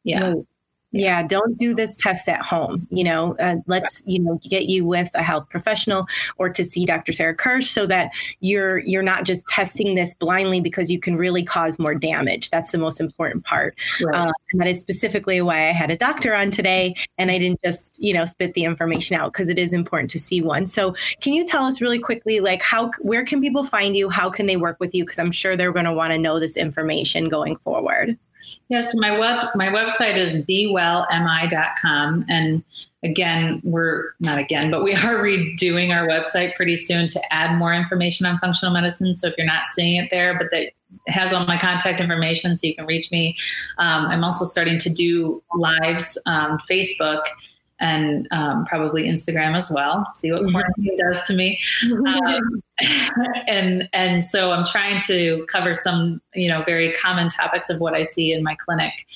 Yeah. 0.02 0.34
Yeah, 0.94 1.24
don't 1.24 1.58
do 1.58 1.74
this 1.74 1.96
test 1.96 2.28
at 2.28 2.40
home. 2.40 2.86
You 2.90 3.02
know, 3.02 3.34
uh, 3.40 3.56
let's 3.66 4.04
you 4.06 4.20
know 4.20 4.38
get 4.48 4.66
you 4.66 4.86
with 4.86 5.10
a 5.14 5.24
health 5.24 5.48
professional 5.48 6.06
or 6.38 6.48
to 6.50 6.64
see 6.64 6.86
Dr. 6.86 7.12
Sarah 7.12 7.34
Kirsch 7.34 7.68
so 7.68 7.84
that 7.86 8.12
you're 8.38 8.78
you're 8.78 9.02
not 9.02 9.24
just 9.24 9.44
testing 9.48 9.96
this 9.96 10.14
blindly 10.14 10.60
because 10.60 10.92
you 10.92 11.00
can 11.00 11.16
really 11.16 11.42
cause 11.42 11.80
more 11.80 11.96
damage. 11.96 12.50
That's 12.50 12.70
the 12.70 12.78
most 12.78 13.00
important 13.00 13.44
part, 13.44 13.76
right. 14.04 14.28
uh, 14.28 14.32
and 14.52 14.60
that 14.60 14.68
is 14.68 14.80
specifically 14.80 15.42
why 15.42 15.68
I 15.68 15.72
had 15.72 15.90
a 15.90 15.96
doctor 15.96 16.32
on 16.32 16.52
today, 16.52 16.94
and 17.18 17.28
I 17.28 17.38
didn't 17.38 17.60
just 17.64 18.00
you 18.00 18.14
know 18.14 18.24
spit 18.24 18.54
the 18.54 18.62
information 18.62 19.16
out 19.16 19.32
because 19.32 19.48
it 19.48 19.58
is 19.58 19.72
important 19.72 20.10
to 20.10 20.20
see 20.20 20.42
one. 20.42 20.64
So, 20.64 20.94
can 21.20 21.32
you 21.32 21.44
tell 21.44 21.64
us 21.64 21.80
really 21.80 21.98
quickly, 21.98 22.38
like 22.38 22.62
how 22.62 22.92
where 23.00 23.24
can 23.24 23.40
people 23.40 23.64
find 23.64 23.96
you? 23.96 24.10
How 24.10 24.30
can 24.30 24.46
they 24.46 24.56
work 24.56 24.78
with 24.78 24.94
you? 24.94 25.02
Because 25.02 25.18
I'm 25.18 25.32
sure 25.32 25.56
they're 25.56 25.72
going 25.72 25.86
to 25.86 25.92
want 25.92 26.12
to 26.12 26.18
know 26.18 26.38
this 26.38 26.56
information 26.56 27.28
going 27.28 27.56
forward. 27.56 28.16
Yes, 28.68 28.94
my 28.94 29.18
web 29.18 29.48
my 29.54 29.68
website 29.68 30.16
is 30.16 30.38
bewellmi.com 30.44 32.24
and 32.28 32.64
again, 33.04 33.60
we're 33.62 34.12
not 34.18 34.38
again, 34.38 34.70
but 34.70 34.82
we 34.82 34.94
are 34.94 34.98
redoing 35.22 35.94
our 35.94 36.08
website 36.08 36.54
pretty 36.54 36.76
soon 36.76 37.06
to 37.08 37.20
add 37.32 37.56
more 37.56 37.72
information 37.72 38.26
on 38.26 38.38
functional 38.38 38.72
medicine. 38.72 39.14
So 39.14 39.28
if 39.28 39.34
you're 39.36 39.46
not 39.46 39.68
seeing 39.68 39.96
it 39.96 40.10
there, 40.10 40.36
but 40.36 40.48
that 40.50 40.72
has 41.08 41.32
all 41.32 41.44
my 41.46 41.58
contact 41.58 42.00
information 42.00 42.56
so 42.56 42.66
you 42.66 42.74
can 42.74 42.86
reach 42.86 43.10
me. 43.10 43.36
Um, 43.78 44.06
I'm 44.06 44.24
also 44.24 44.44
starting 44.44 44.78
to 44.78 44.92
do 44.92 45.42
lives 45.54 46.18
on 46.26 46.58
Facebook 46.70 47.22
and 47.80 48.28
um, 48.30 48.64
probably 48.66 49.04
Instagram 49.04 49.56
as 49.56 49.70
well. 49.70 50.06
See 50.14 50.30
what 50.32 50.42
mm-hmm. 50.42 50.52
quarantine 50.52 50.96
does 50.96 51.22
to 51.24 51.34
me. 51.34 51.58
Um, 51.82 52.62
and 53.48 53.88
and 53.92 54.24
so 54.24 54.52
I'm 54.52 54.64
trying 54.64 55.00
to 55.02 55.44
cover 55.48 55.74
some 55.74 56.20
you 56.34 56.48
know 56.48 56.62
very 56.64 56.92
common 56.92 57.28
topics 57.28 57.70
of 57.70 57.80
what 57.80 57.94
I 57.94 58.04
see 58.04 58.32
in 58.32 58.42
my 58.42 58.56
clinic 58.64 59.06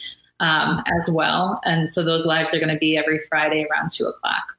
um, 0.41 0.83
as 0.99 1.11
well. 1.11 1.61
And 1.65 1.91
so 1.91 2.05
those 2.05 2.27
lives 2.27 2.55
are 2.55 2.59
going 2.59 2.73
to 2.73 2.79
be 2.79 2.97
every 2.97 3.21
Friday 3.29 3.67
around 3.71 3.91
two 3.93 4.05
o'clock. 4.05 4.58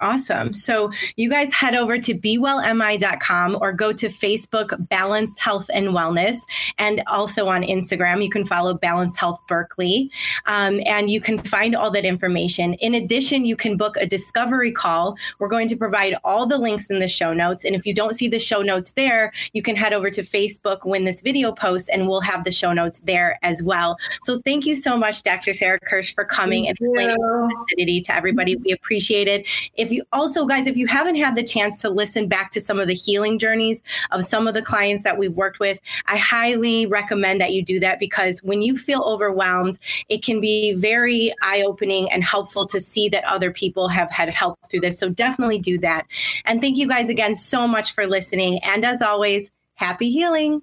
Awesome. 0.00 0.52
So 0.52 0.90
you 1.16 1.28
guys 1.28 1.52
head 1.52 1.74
over 1.74 1.98
to 1.98 2.14
bewellmi.com 2.14 3.58
or 3.60 3.72
go 3.72 3.92
to 3.92 4.08
Facebook 4.08 4.88
Balanced 4.88 5.38
Health 5.38 5.68
and 5.72 5.88
Wellness 5.88 6.38
and 6.78 7.02
also 7.06 7.48
on 7.48 7.62
Instagram. 7.62 8.22
You 8.22 8.30
can 8.30 8.46
follow 8.46 8.74
Balanced 8.74 9.18
Health 9.18 9.38
Berkeley 9.46 10.10
um, 10.46 10.80
and 10.86 11.10
you 11.10 11.20
can 11.20 11.38
find 11.38 11.76
all 11.76 11.90
that 11.90 12.04
information. 12.04 12.74
In 12.74 12.94
addition, 12.94 13.44
you 13.44 13.56
can 13.56 13.76
book 13.76 13.96
a 13.98 14.06
discovery 14.06 14.72
call. 14.72 15.16
We're 15.38 15.48
going 15.48 15.68
to 15.68 15.76
provide 15.76 16.16
all 16.24 16.46
the 16.46 16.58
links 16.58 16.88
in 16.88 16.98
the 16.98 17.08
show 17.08 17.34
notes. 17.34 17.64
And 17.64 17.74
if 17.74 17.84
you 17.84 17.94
don't 17.94 18.14
see 18.14 18.28
the 18.28 18.38
show 18.38 18.62
notes 18.62 18.92
there, 18.92 19.32
you 19.52 19.62
can 19.62 19.76
head 19.76 19.92
over 19.92 20.10
to 20.10 20.22
Facebook 20.22 20.86
when 20.86 21.04
this 21.04 21.20
video 21.20 21.52
posts 21.52 21.88
and 21.88 22.08
we'll 22.08 22.20
have 22.22 22.44
the 22.44 22.52
show 22.52 22.72
notes 22.72 23.00
there 23.00 23.38
as 23.42 23.62
well. 23.62 23.98
So 24.22 24.40
thank 24.44 24.66
you 24.66 24.76
so 24.76 24.96
much, 24.96 25.22
Dr. 25.22 25.52
Sarah 25.52 25.80
Kirsch, 25.80 26.14
for 26.14 26.24
coming 26.24 26.64
thank 26.64 26.78
and 26.78 26.88
explaining 26.88 27.50
acidity 27.68 28.00
to 28.02 28.14
everybody. 28.14 28.56
We 28.56 28.72
appreciate 28.72 29.28
it. 29.28 29.46
If 29.74 29.89
if 29.90 29.96
you 29.96 30.04
also, 30.12 30.46
guys, 30.46 30.68
if 30.68 30.76
you 30.76 30.86
haven't 30.86 31.16
had 31.16 31.34
the 31.34 31.42
chance 31.42 31.80
to 31.80 31.90
listen 31.90 32.28
back 32.28 32.52
to 32.52 32.60
some 32.60 32.78
of 32.78 32.86
the 32.86 32.94
healing 32.94 33.38
journeys 33.38 33.82
of 34.12 34.24
some 34.24 34.46
of 34.46 34.54
the 34.54 34.62
clients 34.62 35.02
that 35.02 35.18
we've 35.18 35.32
worked 35.32 35.58
with, 35.58 35.80
I 36.06 36.16
highly 36.16 36.86
recommend 36.86 37.40
that 37.40 37.52
you 37.52 37.64
do 37.64 37.80
that 37.80 37.98
because 37.98 38.40
when 38.44 38.62
you 38.62 38.76
feel 38.76 39.00
overwhelmed, 39.00 39.78
it 40.08 40.22
can 40.22 40.40
be 40.40 40.74
very 40.74 41.34
eye 41.42 41.62
opening 41.62 42.10
and 42.12 42.22
helpful 42.22 42.66
to 42.68 42.80
see 42.80 43.08
that 43.08 43.24
other 43.24 43.50
people 43.50 43.88
have 43.88 44.10
had 44.12 44.28
help 44.28 44.58
through 44.70 44.80
this. 44.80 44.98
So 44.98 45.08
definitely 45.08 45.58
do 45.58 45.76
that. 45.78 46.06
And 46.44 46.60
thank 46.60 46.78
you 46.78 46.86
guys 46.86 47.08
again 47.08 47.34
so 47.34 47.66
much 47.66 47.92
for 47.92 48.06
listening. 48.06 48.60
And 48.62 48.84
as 48.84 49.02
always, 49.02 49.50
happy 49.74 50.10
healing. 50.10 50.62